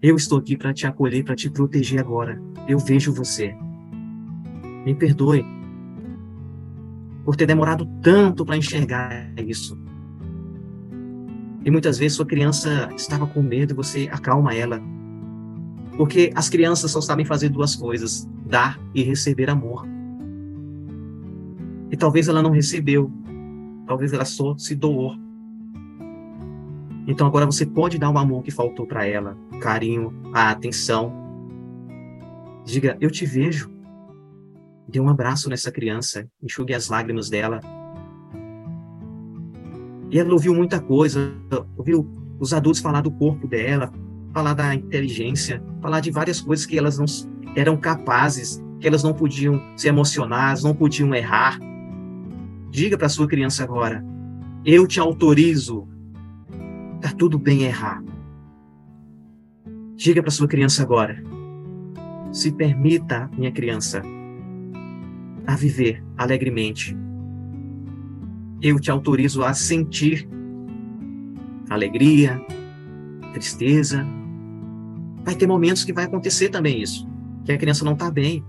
[0.00, 2.40] Eu estou aqui para te acolher, para te proteger agora.
[2.68, 3.54] Eu vejo você.
[4.84, 5.44] Me perdoe
[7.24, 9.78] por ter demorado tanto para enxergar isso.
[11.64, 14.80] E muitas vezes sua criança estava com medo e você acalma ela.
[15.96, 19.84] Porque as crianças só sabem fazer duas coisas: dar e receber amor.
[21.90, 23.10] E talvez ela não recebeu,
[23.88, 25.16] Talvez ela só se doou.
[27.06, 31.10] Então agora você pode dar o amor que faltou para ela, carinho, a atenção.
[32.64, 33.70] Diga, eu te vejo.
[34.86, 37.60] Dê um abraço nessa criança, enxugue as lágrimas dela.
[40.10, 41.32] E ela ouviu muita coisa,
[41.76, 42.06] ouviu
[42.38, 43.90] os adultos falar do corpo dela,
[44.34, 47.06] falar da inteligência, falar de várias coisas que elas não
[47.56, 51.58] eram capazes, que elas não podiam se emocionar, não podiam errar.
[52.70, 54.04] Diga para sua criança agora:
[54.64, 55.88] eu te autorizo.
[57.00, 58.02] Tá tudo bem errar.
[59.94, 61.22] Diga para sua criança agora:
[62.32, 64.02] se permita, minha criança,
[65.46, 66.96] a viver alegremente.
[68.60, 70.28] Eu te autorizo a sentir
[71.70, 72.40] alegria,
[73.32, 74.04] tristeza.
[75.24, 77.08] Vai ter momentos que vai acontecer também isso,
[77.44, 78.44] que a criança não está bem.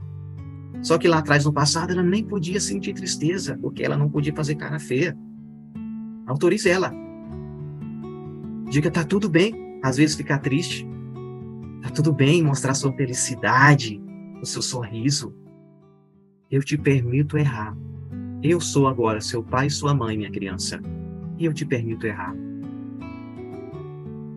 [0.81, 4.33] Só que lá atrás, no passado, ela nem podia sentir tristeza, porque ela não podia
[4.33, 5.17] fazer cara feia.
[6.25, 6.93] Autorize ela.
[8.69, 10.87] Diga, tá tudo bem, às vezes ficar triste.
[11.81, 14.01] Tá tudo bem mostrar sua felicidade,
[14.41, 15.35] o seu sorriso.
[16.49, 17.75] Eu te permito errar.
[18.41, 20.79] Eu sou agora seu pai e sua mãe, minha criança.
[21.37, 22.35] E eu te permito errar.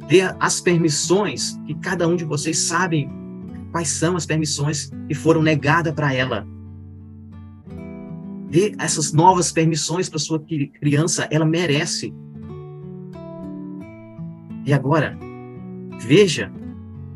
[0.08, 3.08] Dê as permissões que cada um de vocês sabem
[3.72, 6.46] quais são as permissões que foram negadas para ela.
[8.48, 10.38] Dê essas novas permissões para sua
[10.78, 12.14] criança, ela merece.
[14.66, 15.18] E agora,
[15.98, 16.52] veja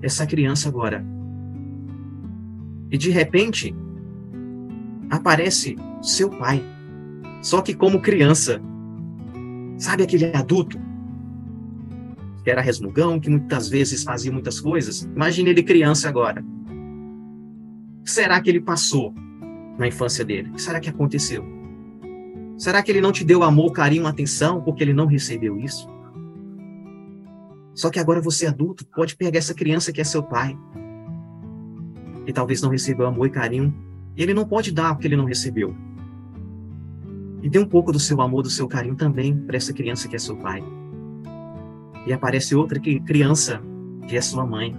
[0.01, 1.05] essa criança agora.
[2.91, 3.75] E de repente,
[5.11, 6.65] aparece seu pai.
[7.43, 8.61] Só que como criança.
[9.77, 10.86] Sabe aquele adulto
[12.47, 15.03] que era resmungão, que muitas vezes fazia muitas coisas?
[15.03, 16.45] Imagine ele criança agora.
[17.99, 19.13] O que será que ele passou
[19.77, 20.51] na infância dele?
[20.51, 21.45] O que será que aconteceu?
[22.57, 25.89] Será que ele não te deu amor, carinho, atenção porque ele não recebeu isso?
[27.75, 30.57] Só que agora você adulto pode pegar essa criança que é seu pai
[32.29, 33.75] e talvez não recebeu amor e carinho.
[34.17, 35.75] E ele não pode dar o que ele não recebeu.
[37.43, 40.15] E dê um pouco do seu amor, do seu carinho também para essa criança que
[40.15, 40.63] é seu pai.
[42.07, 43.61] E aparece outra que, criança
[44.07, 44.77] que é sua mãe.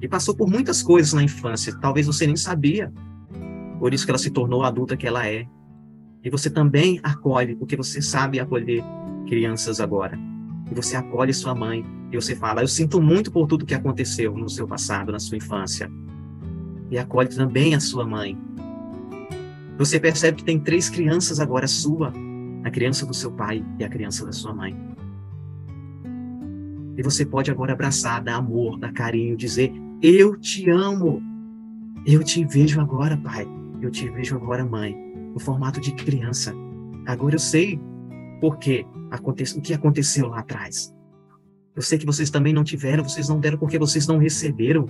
[0.00, 2.92] E passou por muitas coisas na infância, talvez você nem sabia.
[3.78, 5.46] Por isso que ela se tornou a adulta que ela é.
[6.22, 8.82] E você também acolhe, porque você sabe acolher
[9.26, 10.18] crianças agora.
[10.70, 14.36] E você acolhe sua mãe, e você fala: Eu sinto muito por tudo que aconteceu
[14.36, 15.90] no seu passado, na sua infância.
[16.90, 18.38] E acolhe também a sua mãe.
[19.78, 22.12] Você percebe que tem três crianças agora sua:
[22.64, 24.95] a criança do seu pai e a criança da sua mãe.
[26.96, 29.72] E você pode agora abraçar, dar amor, dar carinho, dizer:
[30.02, 31.22] Eu te amo.
[32.06, 33.46] Eu te vejo agora, pai.
[33.82, 34.96] Eu te vejo agora, mãe.
[35.32, 36.54] No formato de criança.
[37.06, 37.78] Agora eu sei
[38.40, 38.86] por que
[39.22, 40.94] o que aconteceu lá atrás.
[41.74, 44.88] Eu sei que vocês também não tiveram, vocês não deram porque vocês não receberam.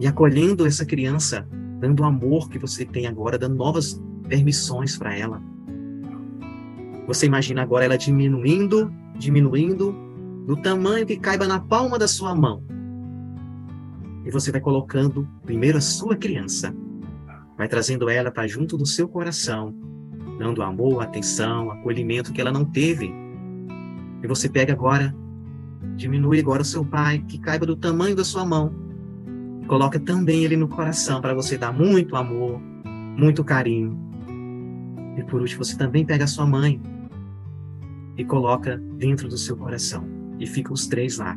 [0.00, 1.46] E acolhendo essa criança,
[1.80, 5.40] dando o amor que você tem agora, dando novas permissões para ela.
[7.06, 9.94] Você imagina agora ela diminuindo, diminuindo,
[10.48, 12.64] do tamanho que caiba na palma da sua mão.
[14.24, 16.74] E você vai colocando primeiro a sua criança,
[17.58, 19.74] vai trazendo ela para junto do seu coração,
[20.38, 23.12] dando amor, atenção, acolhimento que ela não teve.
[24.22, 25.14] E você pega agora
[25.96, 28.72] Diminui agora o seu pai, que caiba do tamanho da sua mão.
[29.66, 32.58] Coloca também ele no coração para você dar muito amor,
[33.18, 33.98] muito carinho.
[35.18, 36.80] E por último, você também pega a sua mãe
[38.16, 40.17] e coloca dentro do seu coração.
[40.38, 41.36] E fica os três lá.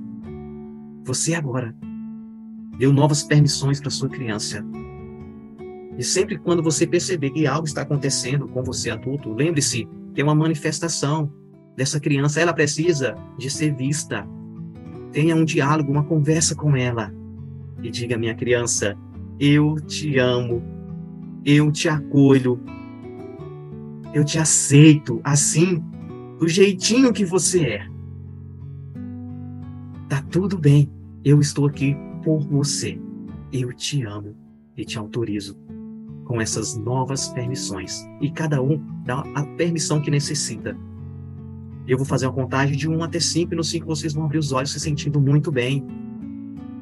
[1.06, 1.76] Você agora
[2.78, 4.64] deu novas permissões para sua criança.
[5.98, 10.36] E sempre quando você perceber que algo está acontecendo com você adulto, lembre-se é uma
[10.36, 11.32] manifestação
[11.76, 12.40] dessa criança.
[12.40, 14.28] Ela precisa de ser vista,
[15.12, 17.14] Tenha um diálogo, uma conversa com ela.
[17.84, 18.98] E diga, minha criança,
[19.40, 20.64] eu te amo,
[21.44, 22.62] eu te acolho,
[24.14, 25.84] eu te aceito assim,
[26.40, 27.91] do jeitinho que você é.
[30.12, 30.92] Tá tudo bem,
[31.24, 33.00] eu estou aqui por você.
[33.50, 34.36] Eu te amo
[34.76, 35.58] e te autorizo
[36.26, 38.06] com essas novas permissões.
[38.20, 40.78] E cada um dá a permissão que necessita
[41.88, 44.38] eu vou fazer uma contagem de 1 até 5, e no 5 vocês vão abrir
[44.38, 45.88] os olhos se sentindo muito bem.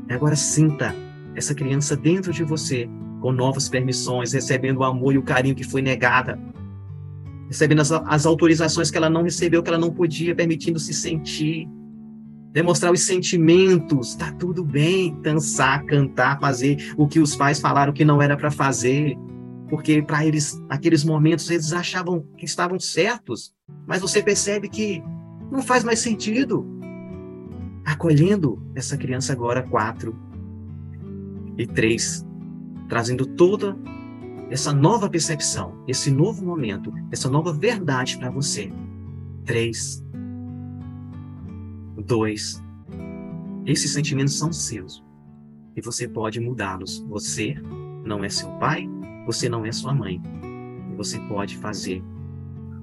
[0.10, 0.96] Agora sinta
[1.36, 2.90] essa criança dentro de você,
[3.22, 6.40] com novas permissões, recebendo o amor e o carinho que foi negada,
[7.48, 11.70] recebendo as, as autorizações que ela não recebeu, que ela não podia, permitindo se sentir,
[12.52, 18.04] demonstrar os sentimentos, tá tudo bem, dançar, cantar, fazer o que os pais falaram que
[18.04, 19.16] não era para fazer,
[19.70, 23.54] porque para eles, naqueles momentos, eles achavam que estavam certos,
[23.88, 25.04] mas você percebe que
[25.52, 26.66] não faz mais sentido.
[27.86, 30.16] Acolhendo essa criança agora, quatro
[31.58, 32.26] e três,
[32.88, 33.78] trazendo toda
[34.50, 38.72] essa nova percepção, esse novo momento, essa nova verdade para você.
[39.46, 40.04] Três,
[42.10, 42.60] dois,
[43.68, 45.06] esses sentimentos são seus
[45.76, 47.06] e você pode mudá-los.
[47.08, 47.56] Você
[48.04, 48.90] não é seu pai,
[49.28, 50.20] você não é sua mãe.
[50.98, 52.04] Você pode fazer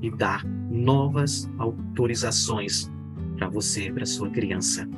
[0.01, 2.89] e dar novas autorizações
[3.37, 4.89] para você, para sua criança.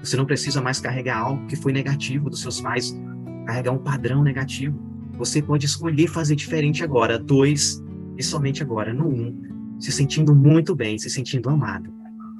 [0.00, 2.96] Você não precisa mais carregar algo que foi negativo dos seus pais,
[3.44, 4.78] carregar um padrão negativo.
[5.16, 7.18] você pode escolher fazer diferente agora.
[7.18, 7.82] Dois,
[8.16, 8.94] e somente agora.
[8.94, 11.92] No um, se sentindo muito bem, se sentindo amado,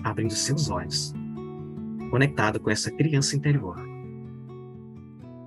[0.05, 1.15] abrindo seus olhos,
[2.11, 3.77] conectado com essa criança interior.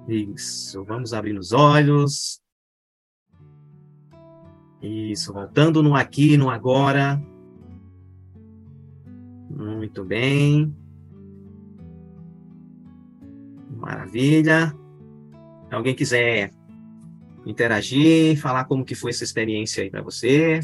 [0.07, 2.41] Isso, vamos abrir os olhos.
[4.81, 7.21] Isso, voltando no aqui, no agora.
[9.49, 10.75] Muito bem.
[13.69, 14.73] Maravilha.
[15.71, 16.51] Alguém quiser
[17.45, 20.59] interagir, falar como que foi essa experiência aí para você?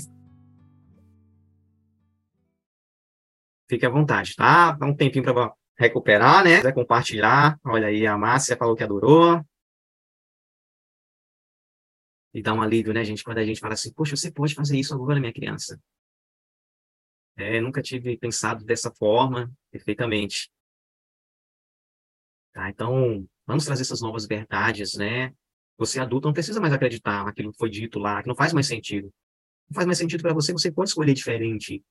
[3.74, 4.74] Fique à vontade, tá?
[4.74, 6.58] Dá um tempinho para recuperar, né?
[6.58, 7.60] Quiser compartilhar.
[7.66, 9.44] Olha aí, a Márcia falou que adorou.
[12.36, 13.24] E dá um alívio, né, gente?
[13.24, 15.82] Quando a gente fala assim, poxa, você pode fazer isso agora, minha criança.
[17.36, 20.52] É, nunca tive pensado dessa forma, perfeitamente.
[22.54, 25.34] Tá, então, vamos trazer essas novas verdades, né?
[25.80, 28.68] Você adulto não precisa mais acreditar naquilo que foi dito lá, que não faz mais
[28.68, 29.12] sentido.
[29.68, 31.84] Não faz mais sentido para você, você pode escolher diferente.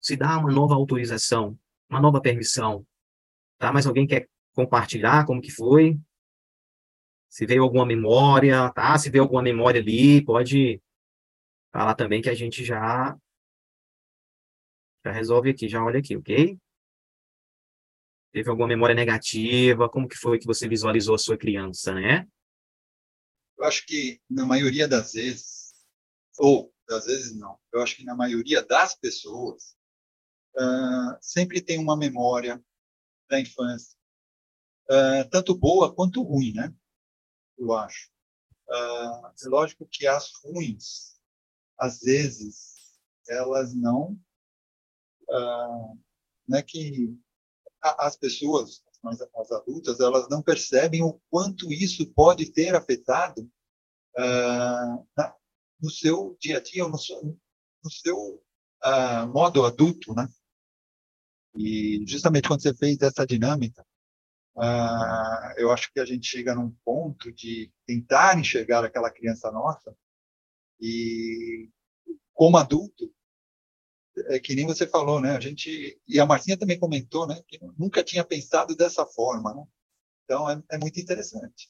[0.00, 2.86] Se dá uma nova autorização, uma nova permissão.
[3.58, 3.72] Tá?
[3.72, 5.98] Mas alguém quer compartilhar como que foi?
[7.28, 8.96] Se veio alguma memória, tá?
[8.98, 10.80] Se veio alguma memória ali, pode
[11.72, 13.16] falar também que a gente já
[15.04, 16.58] já resolve aqui, já olha aqui, ok?
[18.32, 19.88] Teve alguma memória negativa?
[19.88, 22.26] Como que foi que você visualizou a sua criança, né?
[23.56, 25.72] Eu acho que na maioria das vezes,
[26.38, 29.77] ou às vezes não, eu acho que na maioria das pessoas
[30.58, 32.62] uh, sempre tem uma memória
[33.28, 33.96] da infância,
[34.90, 36.74] uh, tanto boa quanto ruim, né?
[37.56, 38.10] Eu acho.
[38.68, 41.18] Uh, é lógico que as ruins,
[41.78, 42.98] às vezes,
[43.28, 44.18] elas não,
[45.30, 45.98] uh,
[46.46, 47.16] né, que
[47.80, 53.42] as pessoas mas as adultas, elas não percebem o quanto isso pode ter afetado
[54.16, 55.34] uh, na,
[55.80, 58.42] no seu dia a dia, no seu, no seu
[58.84, 60.28] uh, modo adulto, né?
[61.58, 63.84] E justamente quando você fez essa dinâmica,
[64.56, 69.92] uh, eu acho que a gente chega num ponto de tentar enxergar aquela criança nossa
[70.80, 71.68] e,
[72.32, 73.12] como adulto,
[74.28, 75.36] é que nem você falou, né?
[75.36, 77.42] A gente e a Marcinha também comentou, né?
[77.48, 79.64] Que nunca tinha pensado dessa forma, né?
[80.24, 81.68] Então é, é muito interessante.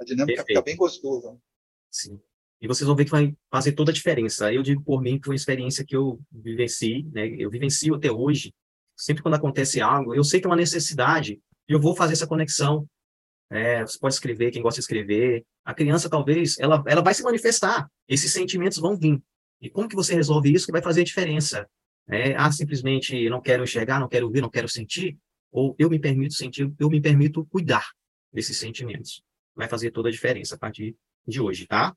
[0.00, 0.46] A dinâmica Perfeito.
[0.46, 1.40] fica bem gostosa.
[1.88, 2.20] Sim.
[2.60, 4.52] E vocês vão ver que vai fazer toda a diferença.
[4.52, 7.26] Eu digo por mim que foi uma experiência que eu vivenci, né?
[7.26, 8.52] Eu vivencio até hoje.
[8.96, 12.26] Sempre quando acontece algo, eu sei que é uma necessidade e eu vou fazer essa
[12.26, 12.86] conexão.
[13.50, 15.44] É, você pode escrever, quem gosta de escrever.
[15.64, 17.88] A criança, talvez, ela, ela vai se manifestar.
[18.06, 19.20] Esses sentimentos vão vir.
[19.60, 21.66] E como que você resolve isso que vai fazer a diferença?
[22.08, 25.16] É, ah, simplesmente não quero enxergar, não quero ouvir, não quero sentir,
[25.52, 27.86] ou eu me permito sentir, eu me permito cuidar
[28.32, 29.22] desses sentimentos.
[29.54, 30.96] Vai fazer toda a diferença a partir
[31.26, 31.94] de hoje, tá?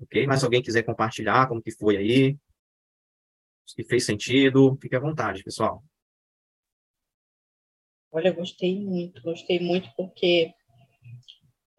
[0.00, 0.26] Ok?
[0.26, 2.36] Mas se alguém quiser compartilhar como que foi aí,
[3.66, 5.82] se fez sentido, fique à vontade, pessoal.
[8.10, 10.54] Olha, gostei muito, gostei muito porque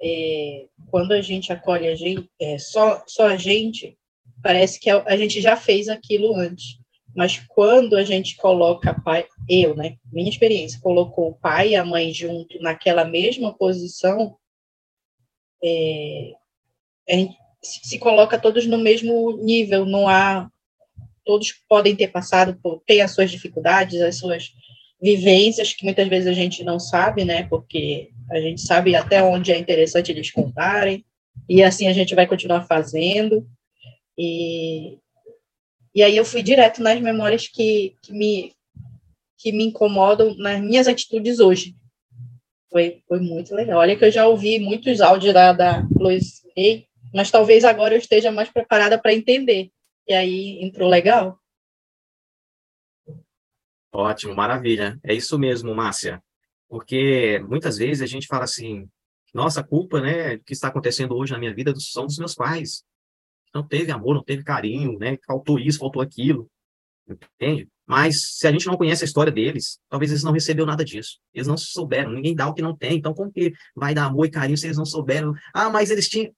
[0.01, 3.97] é, quando a gente acolhe a gente, é, só, só a gente,
[4.41, 6.79] parece que a gente já fez aquilo antes.
[7.15, 11.83] Mas quando a gente coloca pai, eu, né, minha experiência, colocou o pai e a
[11.83, 14.37] mãe junto naquela mesma posição,
[15.63, 16.33] é,
[17.61, 20.49] se coloca todos no mesmo nível, não há
[21.25, 24.51] todos podem ter passado por tem as suas dificuldades, as suas
[25.01, 27.43] vivências que muitas vezes a gente não sabe, né?
[27.43, 31.05] Porque a gente sabe até onde é interessante eles contarem
[31.47, 33.47] e assim a gente vai continuar fazendo.
[34.17, 34.97] E,
[35.95, 38.53] e aí eu fui direto nas memórias que, que, me,
[39.37, 41.75] que me incomodam nas minhas atitudes hoje.
[42.71, 43.79] Foi, foi muito legal.
[43.79, 47.99] Olha que eu já ouvi muitos áudios da, da Luiz Rey, mas talvez agora eu
[47.99, 49.71] esteja mais preparada para entender.
[50.07, 51.39] E aí entrou legal.
[53.91, 54.99] Ótimo, maravilha.
[55.03, 56.21] É isso mesmo, Márcia.
[56.67, 58.87] Porque muitas vezes a gente fala assim,
[59.33, 62.83] nossa, culpa, né, que está acontecendo hoje na minha vida são dos meus pais
[63.53, 65.17] não teve amor, não teve carinho, né?
[65.25, 66.49] Faltou isso, faltou aquilo,
[67.07, 67.67] entende?
[67.85, 71.19] Mas se a gente não conhece a história deles, talvez eles não receberam nada disso.
[71.33, 72.97] Eles não souberam, ninguém dá o que não tem.
[72.97, 75.33] Então, como que vai dar amor e carinho se eles não souberam?
[75.53, 76.31] Ah, mas eles tinham.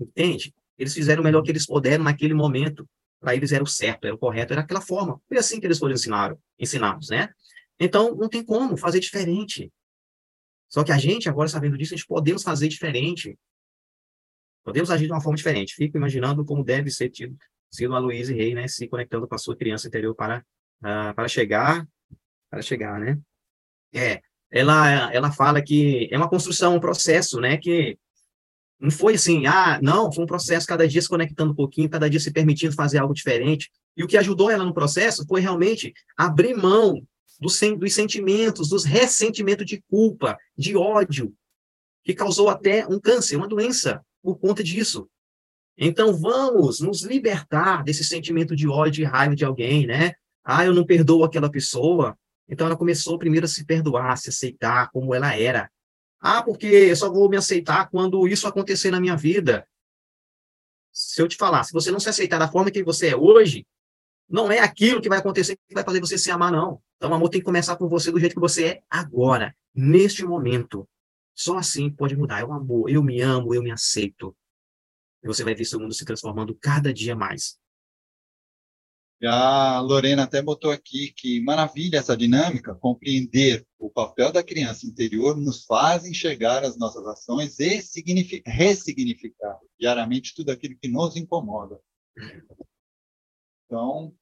[0.00, 0.54] Entende?
[0.78, 2.88] Eles fizeram o melhor que eles puderam naquele momento.
[3.20, 5.20] Para eles era o certo, era o correto, era aquela forma.
[5.26, 5.94] Foi assim que eles foram
[6.58, 7.28] ensinados, né?
[7.80, 9.72] Então, não tem como fazer diferente.
[10.68, 13.36] Só que a gente, agora sabendo disso, a gente podemos fazer diferente.
[14.64, 15.74] Podemos agir de uma forma diferente.
[15.74, 17.36] Fico imaginando como deve ser tido,
[17.70, 20.44] sido a Luísa Rei, né, se conectando com a sua criança interior para,
[20.80, 21.88] uh, para chegar,
[22.50, 23.18] para chegar, né?
[23.92, 24.20] É,
[24.50, 27.98] ela, ela fala que é uma construção, um processo, né, que
[28.80, 32.08] Não foi assim, ah, não, foi um processo cada dia se conectando um pouquinho, cada
[32.08, 33.70] dia se permitindo fazer algo diferente.
[33.96, 37.02] E o que ajudou ela no processo foi realmente abrir mão
[37.40, 41.34] dos, dos sentimentos, dos ressentimentos de culpa, de ódio,
[42.04, 45.08] que causou até um câncer, uma doença, por conta disso.
[45.76, 50.12] Então, vamos nos libertar desse sentimento de ódio e raiva de alguém, né?
[50.44, 52.16] Ah, eu não perdoo aquela pessoa.
[52.48, 55.70] Então, ela começou primeiro a se perdoar, a se aceitar como ela era.
[56.20, 59.66] Ah, porque eu só vou me aceitar quando isso acontecer na minha vida.
[60.92, 63.66] Se eu te falar, se você não se aceitar da forma que você é hoje,
[64.28, 66.82] não é aquilo que vai acontecer que vai fazer você se amar, não.
[66.96, 70.24] Então, o amor tem que começar por você do jeito que você é agora, neste
[70.24, 70.88] momento.
[71.34, 72.40] Só assim pode mudar.
[72.40, 72.90] É o amor.
[72.90, 74.36] Eu me amo, eu me aceito.
[75.22, 77.56] E você vai ver seu mundo se transformando cada dia mais.
[79.24, 85.36] A Lorena até botou aqui que maravilha essa dinâmica, compreender o papel da criança interior
[85.36, 87.80] nos faz enxergar as nossas ações e
[88.44, 91.80] ressignificar diariamente tudo aquilo que nos incomoda.
[93.66, 94.12] Então,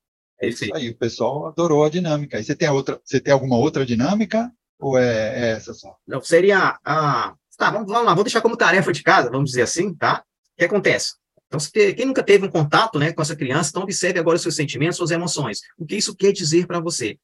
[0.41, 0.91] é isso aí.
[0.91, 2.39] O pessoal adorou a dinâmica.
[2.39, 3.01] E você tem outra?
[3.03, 5.97] Você tem alguma outra dinâmica ou é, é essa só?
[6.07, 7.35] Não seria a.
[7.57, 8.15] Tá, vamos, vamos lá.
[8.15, 10.23] Vou deixar como tarefa de casa, vamos dizer assim, tá?
[10.55, 11.15] O que acontece?
[11.47, 14.57] Então, quem nunca teve um contato né, com essa criança, então observe agora os seus
[14.57, 15.61] sentimentos, suas emoções.
[15.79, 17.19] O que isso quer dizer para você?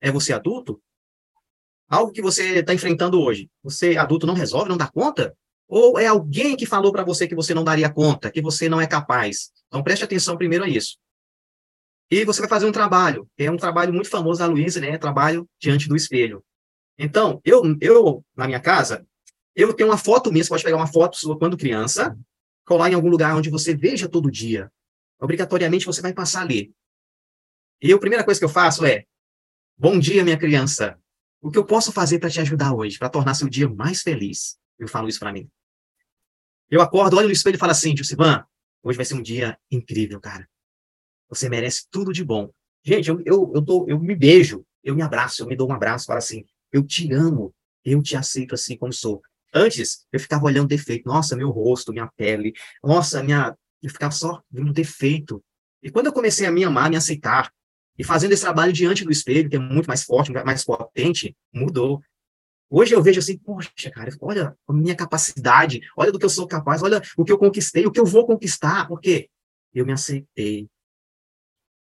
[0.00, 0.82] É você adulto?
[1.88, 5.34] Algo que você está enfrentando hoje, você adulto não resolve, não dá conta?
[5.66, 8.80] Ou é alguém que falou para você que você não daria conta, que você não
[8.80, 9.50] é capaz?
[9.66, 10.98] Então preste atenção primeiro a isso.
[12.10, 14.96] E você vai fazer um trabalho, é um trabalho muito famoso da Luísa, né?
[14.96, 16.42] Trabalho diante do espelho.
[16.98, 19.06] Então, eu, eu na minha casa,
[19.54, 22.18] eu tenho uma foto minha, você pode pegar uma foto sua quando criança,
[22.64, 24.70] colar em algum lugar onde você veja todo dia.
[25.20, 26.70] Obrigatoriamente você vai passar a ler.
[27.82, 29.04] E a primeira coisa que eu faço é:
[29.76, 30.98] Bom dia, minha criança.
[31.40, 34.58] O que eu posso fazer para te ajudar hoje, para tornar seu dia mais feliz?
[34.78, 35.48] Eu falo isso para mim.
[36.70, 38.44] Eu acordo, olho no espelho e falo assim: Sivan,
[38.82, 40.48] hoje vai ser um dia incrível, cara.
[41.28, 42.50] Você merece tudo de bom.
[42.84, 45.72] Gente, eu, eu, eu, dou, eu me beijo, eu me abraço, eu me dou um
[45.72, 49.22] abraço, falo assim: Eu te amo, eu te aceito assim como sou.
[49.54, 51.08] Antes, eu ficava olhando defeito.
[51.08, 52.52] Nossa, meu rosto, minha pele.
[52.82, 53.56] Nossa, minha.
[53.80, 55.42] Eu ficava só vendo defeito.
[55.82, 57.52] E quando eu comecei a me amar, me aceitar,
[57.98, 62.00] e fazendo esse trabalho diante do espelho, que é muito mais forte, mais potente, mudou.
[62.70, 66.46] Hoje eu vejo assim, poxa, cara, olha a minha capacidade, olha do que eu sou
[66.46, 69.28] capaz, olha o que eu conquistei, o que eu vou conquistar, porque
[69.74, 70.68] eu me aceitei,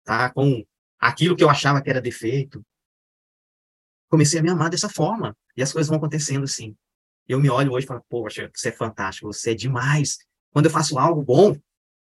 [0.03, 0.29] tá?
[0.29, 0.63] Com
[0.99, 2.63] aquilo que eu achava que era defeito.
[4.09, 6.75] Comecei a me amar dessa forma, e as coisas vão acontecendo assim.
[7.27, 10.17] Eu me olho hoje e falo, poxa, você é fantástico, você é demais.
[10.51, 11.57] Quando eu faço algo bom,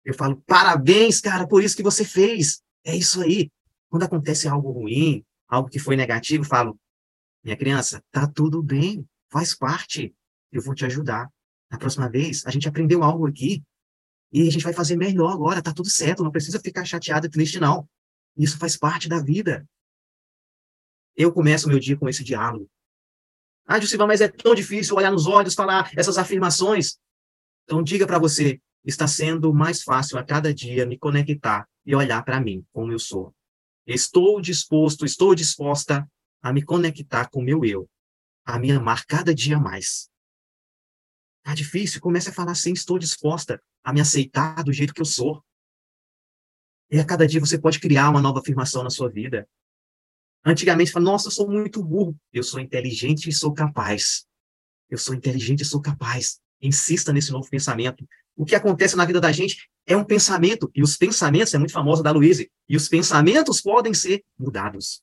[0.05, 2.63] eu falo, parabéns, cara, por isso que você fez.
[2.85, 3.51] É isso aí.
[3.93, 6.81] Quando acontece algo ruim, algo que foi negativo, falo,
[7.45, 10.17] minha criança, tá tudo bem, faz parte.
[10.51, 11.31] Eu vou te ajudar.
[11.71, 13.63] Na próxima vez, a gente aprendeu algo aqui
[14.33, 17.31] e a gente vai fazer melhor agora, tá tudo certo, não precisa ficar chateado e
[17.31, 17.87] triste, não.
[18.35, 19.69] Isso faz parte da vida.
[21.15, 22.67] Eu começo meu dia com esse diálogo.
[23.67, 26.99] Ah, Jussiva, mas é tão difícil olhar nos olhos, falar essas afirmações.
[27.65, 32.25] Então, diga para você, está sendo mais fácil a cada dia me conectar e olhar
[32.25, 33.35] para mim, como eu sou.
[33.87, 36.09] Estou disposto, estou disposta
[36.41, 37.89] a me conectar com o meu eu,
[38.45, 40.09] a me amar cada dia mais.
[41.43, 42.01] Tá difícil?
[42.01, 45.45] Comece a falar assim, estou disposta a me aceitar do jeito que eu sou.
[46.91, 49.49] E a cada dia você pode criar uma nova afirmação na sua vida.
[50.45, 52.17] Antigamente, fala, nossa, eu sou muito burro.
[52.33, 54.27] Eu sou inteligente e sou capaz.
[54.91, 56.41] Eu sou inteligente e sou capaz.
[56.61, 58.07] Insista nesse novo pensamento.
[58.37, 61.73] O que acontece na vida da gente é um pensamento, e os pensamentos, é muito
[61.73, 65.03] famosa da Luísa, e os pensamentos podem ser mudados.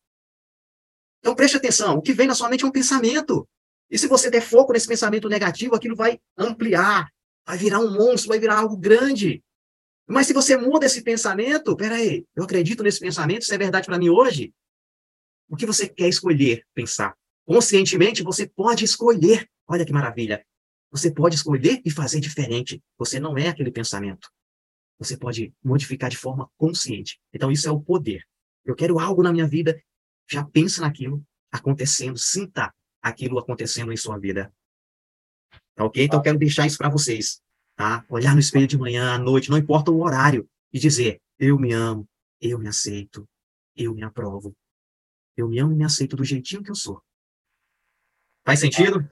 [1.19, 3.47] Então preste atenção, o que vem na sua mente é um pensamento.
[3.89, 7.09] E se você der foco nesse pensamento negativo, aquilo vai ampliar,
[7.45, 9.43] vai virar um monstro, vai virar algo grande.
[10.07, 13.97] Mas se você muda esse pensamento, peraí, eu acredito nesse pensamento, isso é verdade para
[13.99, 14.53] mim hoje,
[15.49, 17.15] o que você quer escolher pensar?
[17.45, 19.49] Conscientemente, você pode escolher.
[19.67, 20.45] Olha que maravilha.
[20.91, 22.81] Você pode escolher e fazer diferente.
[22.97, 24.29] Você não é aquele pensamento.
[24.97, 27.19] Você pode modificar de forma consciente.
[27.33, 28.27] Então, isso é o poder.
[28.65, 29.81] Eu quero algo na minha vida,
[30.29, 34.53] já pense naquilo acontecendo, sinta aquilo acontecendo em sua vida.
[35.75, 36.03] Tá ok?
[36.03, 37.41] Então, eu quero deixar isso para vocês.
[37.75, 38.05] Tá?
[38.09, 41.71] Olhar no espelho de manhã, à noite, não importa o horário, e dizer: Eu me
[41.71, 42.07] amo,
[42.41, 43.27] eu me aceito,
[43.75, 44.53] eu me aprovo,
[45.37, 47.01] eu me amo e me aceito do jeitinho que eu sou.
[48.45, 49.09] Faz sentido?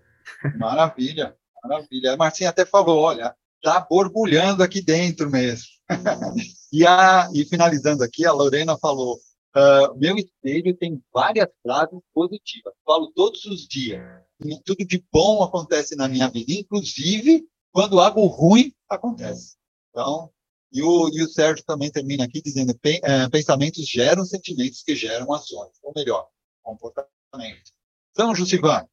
[0.57, 2.14] Maravilha, maravilha.
[2.14, 5.68] A Marcinha até falou, olha, tá borbulhando aqui dentro mesmo.
[6.72, 12.74] e, a, e finalizando aqui, a Lorena falou, uh, meu espelho tem várias frases positivas.
[12.86, 14.01] Falo todos os dias.
[14.43, 19.55] E tudo de bom acontece na minha vida, inclusive quando algo ruim acontece.
[19.89, 20.32] Então,
[20.72, 25.34] e o, e o Sérgio também termina aqui dizendo: é, pensamentos geram sentimentos que geram
[25.34, 26.28] ações, ou melhor,
[26.62, 27.72] comportamento.
[28.12, 28.88] Então, Jusivan,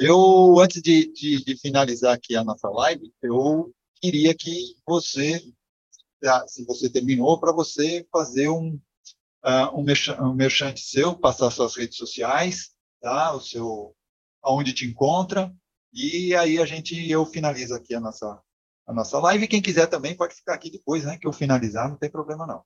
[0.00, 3.70] eu, antes de, de, de, finalizar aqui a nossa live, eu
[4.00, 5.38] queria que você,
[6.46, 8.80] se você terminou, para você fazer um,
[9.44, 13.34] uh, um, merchan, um merchante seu, passar suas redes sociais, tá?
[13.34, 13.94] o seu,
[14.42, 15.54] aonde te encontra,
[15.92, 18.40] e aí a gente, eu finalizo aqui a nossa,
[18.86, 19.48] a nossa live.
[19.48, 21.18] Quem quiser também pode ficar aqui depois, né?
[21.18, 22.64] Que eu finalizar, não tem problema não.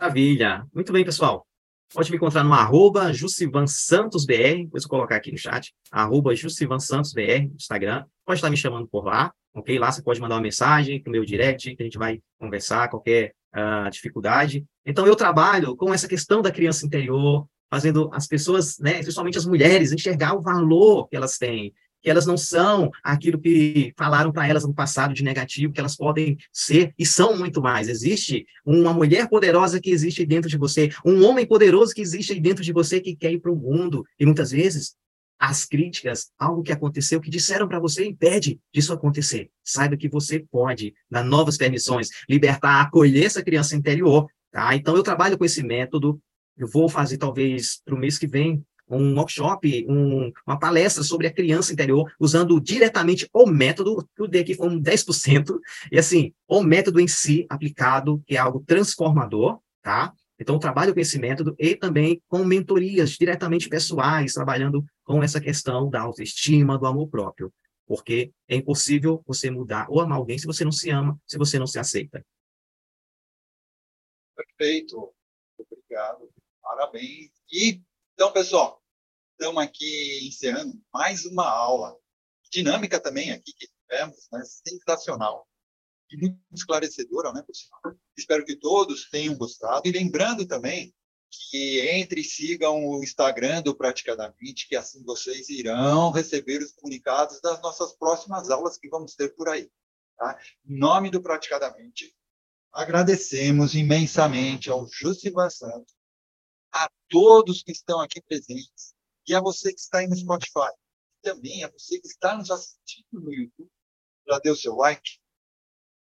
[0.00, 0.66] Maravilha.
[0.72, 1.46] Muito bem, pessoal.
[1.92, 8.04] Pode me encontrar no arroba JussivanSantosBR, depois eu colocar aqui no chat, arroba JussivanSantosBR, Instagram.
[8.24, 9.78] Pode estar me chamando por lá, ok?
[9.78, 13.34] Lá você pode mandar uma mensagem pro meu direct, que a gente vai conversar, qualquer
[13.54, 14.64] uh, dificuldade.
[14.86, 19.46] Então, eu trabalho com essa questão da criança interior, fazendo as pessoas, né, principalmente as
[19.46, 24.46] mulheres, enxergar o valor que elas têm, que elas não são aquilo que falaram para
[24.46, 27.88] elas no passado de negativo, que elas podem ser e são muito mais.
[27.88, 32.62] Existe uma mulher poderosa que existe dentro de você, um homem poderoso que existe dentro
[32.62, 34.04] de você que quer ir para o mundo.
[34.18, 34.96] E muitas vezes
[35.38, 39.50] as críticas, algo que aconteceu, que disseram para você, impede disso acontecer.
[39.64, 44.28] Saiba que você pode dar novas permissões, libertar, acolher essa criança interior.
[44.52, 44.74] Tá?
[44.76, 46.20] Então, eu trabalho com esse método.
[46.56, 48.64] Eu vou fazer, talvez, para o mês que vem,
[48.96, 54.28] um workshop, um, uma palestra sobre a criança interior, usando diretamente o método, que eu
[54.28, 55.58] dei aqui um 10%,
[55.90, 60.12] e assim, o método em si aplicado, que é algo transformador, tá?
[60.42, 65.88] Então, trabalho com esse método e também com mentorias diretamente pessoais, trabalhando com essa questão
[65.88, 67.52] da autoestima, do amor próprio.
[67.86, 71.60] Porque é impossível você mudar ou amar alguém se você não se ama, se você
[71.60, 72.24] não se aceita.
[74.34, 75.14] Perfeito.
[75.56, 76.28] Obrigado.
[76.60, 77.30] Parabéns.
[77.52, 77.80] E,
[78.14, 78.81] então, pessoal,
[79.42, 81.96] estamos aqui encerrando mais uma aula.
[82.48, 84.40] Dinâmica também aqui que tivemos, né?
[84.44, 85.48] sensacional.
[86.08, 87.80] E muito esclarecedora, né, pessoal?
[88.16, 89.82] Espero que todos tenham gostado.
[89.84, 90.94] E lembrando também
[91.28, 97.40] que entre e sigam o Instagram do Praticadamente, que assim vocês irão receber os comunicados
[97.40, 99.68] das nossas próximas aulas que vamos ter por aí.
[100.16, 100.38] Tá?
[100.64, 102.14] Em nome do Praticadamente,
[102.72, 105.96] agradecemos imensamente ao Justivan Santos,
[106.70, 108.94] a todos que estão aqui presentes,
[109.26, 110.70] e a você que está aí no Spotify.
[111.18, 113.70] E também a você que está nos assistindo no YouTube.
[114.28, 115.18] Já deu seu like?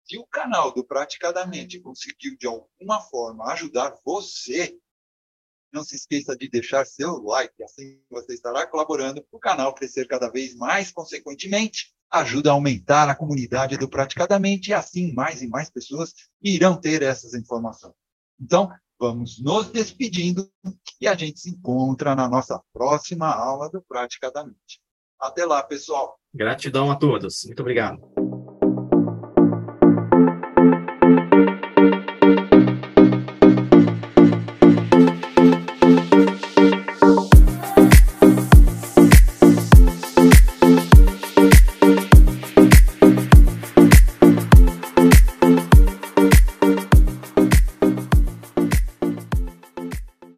[0.05, 4.79] Se o canal do Praticadamente conseguiu, de alguma forma, ajudar você,
[5.73, 10.07] não se esqueça de deixar seu like, assim você estará colaborando para o canal crescer
[10.07, 15.49] cada vez mais, consequentemente, ajuda a aumentar a comunidade do Praticadamente e assim mais e
[15.49, 17.95] mais pessoas irão ter essas informações.
[18.41, 20.51] Então, vamos nos despedindo
[21.01, 24.81] e a gente se encontra na nossa próxima aula do Praticadamente.
[25.19, 26.19] Até lá, pessoal.
[26.35, 27.45] Gratidão a todos.
[27.45, 28.26] Muito obrigado.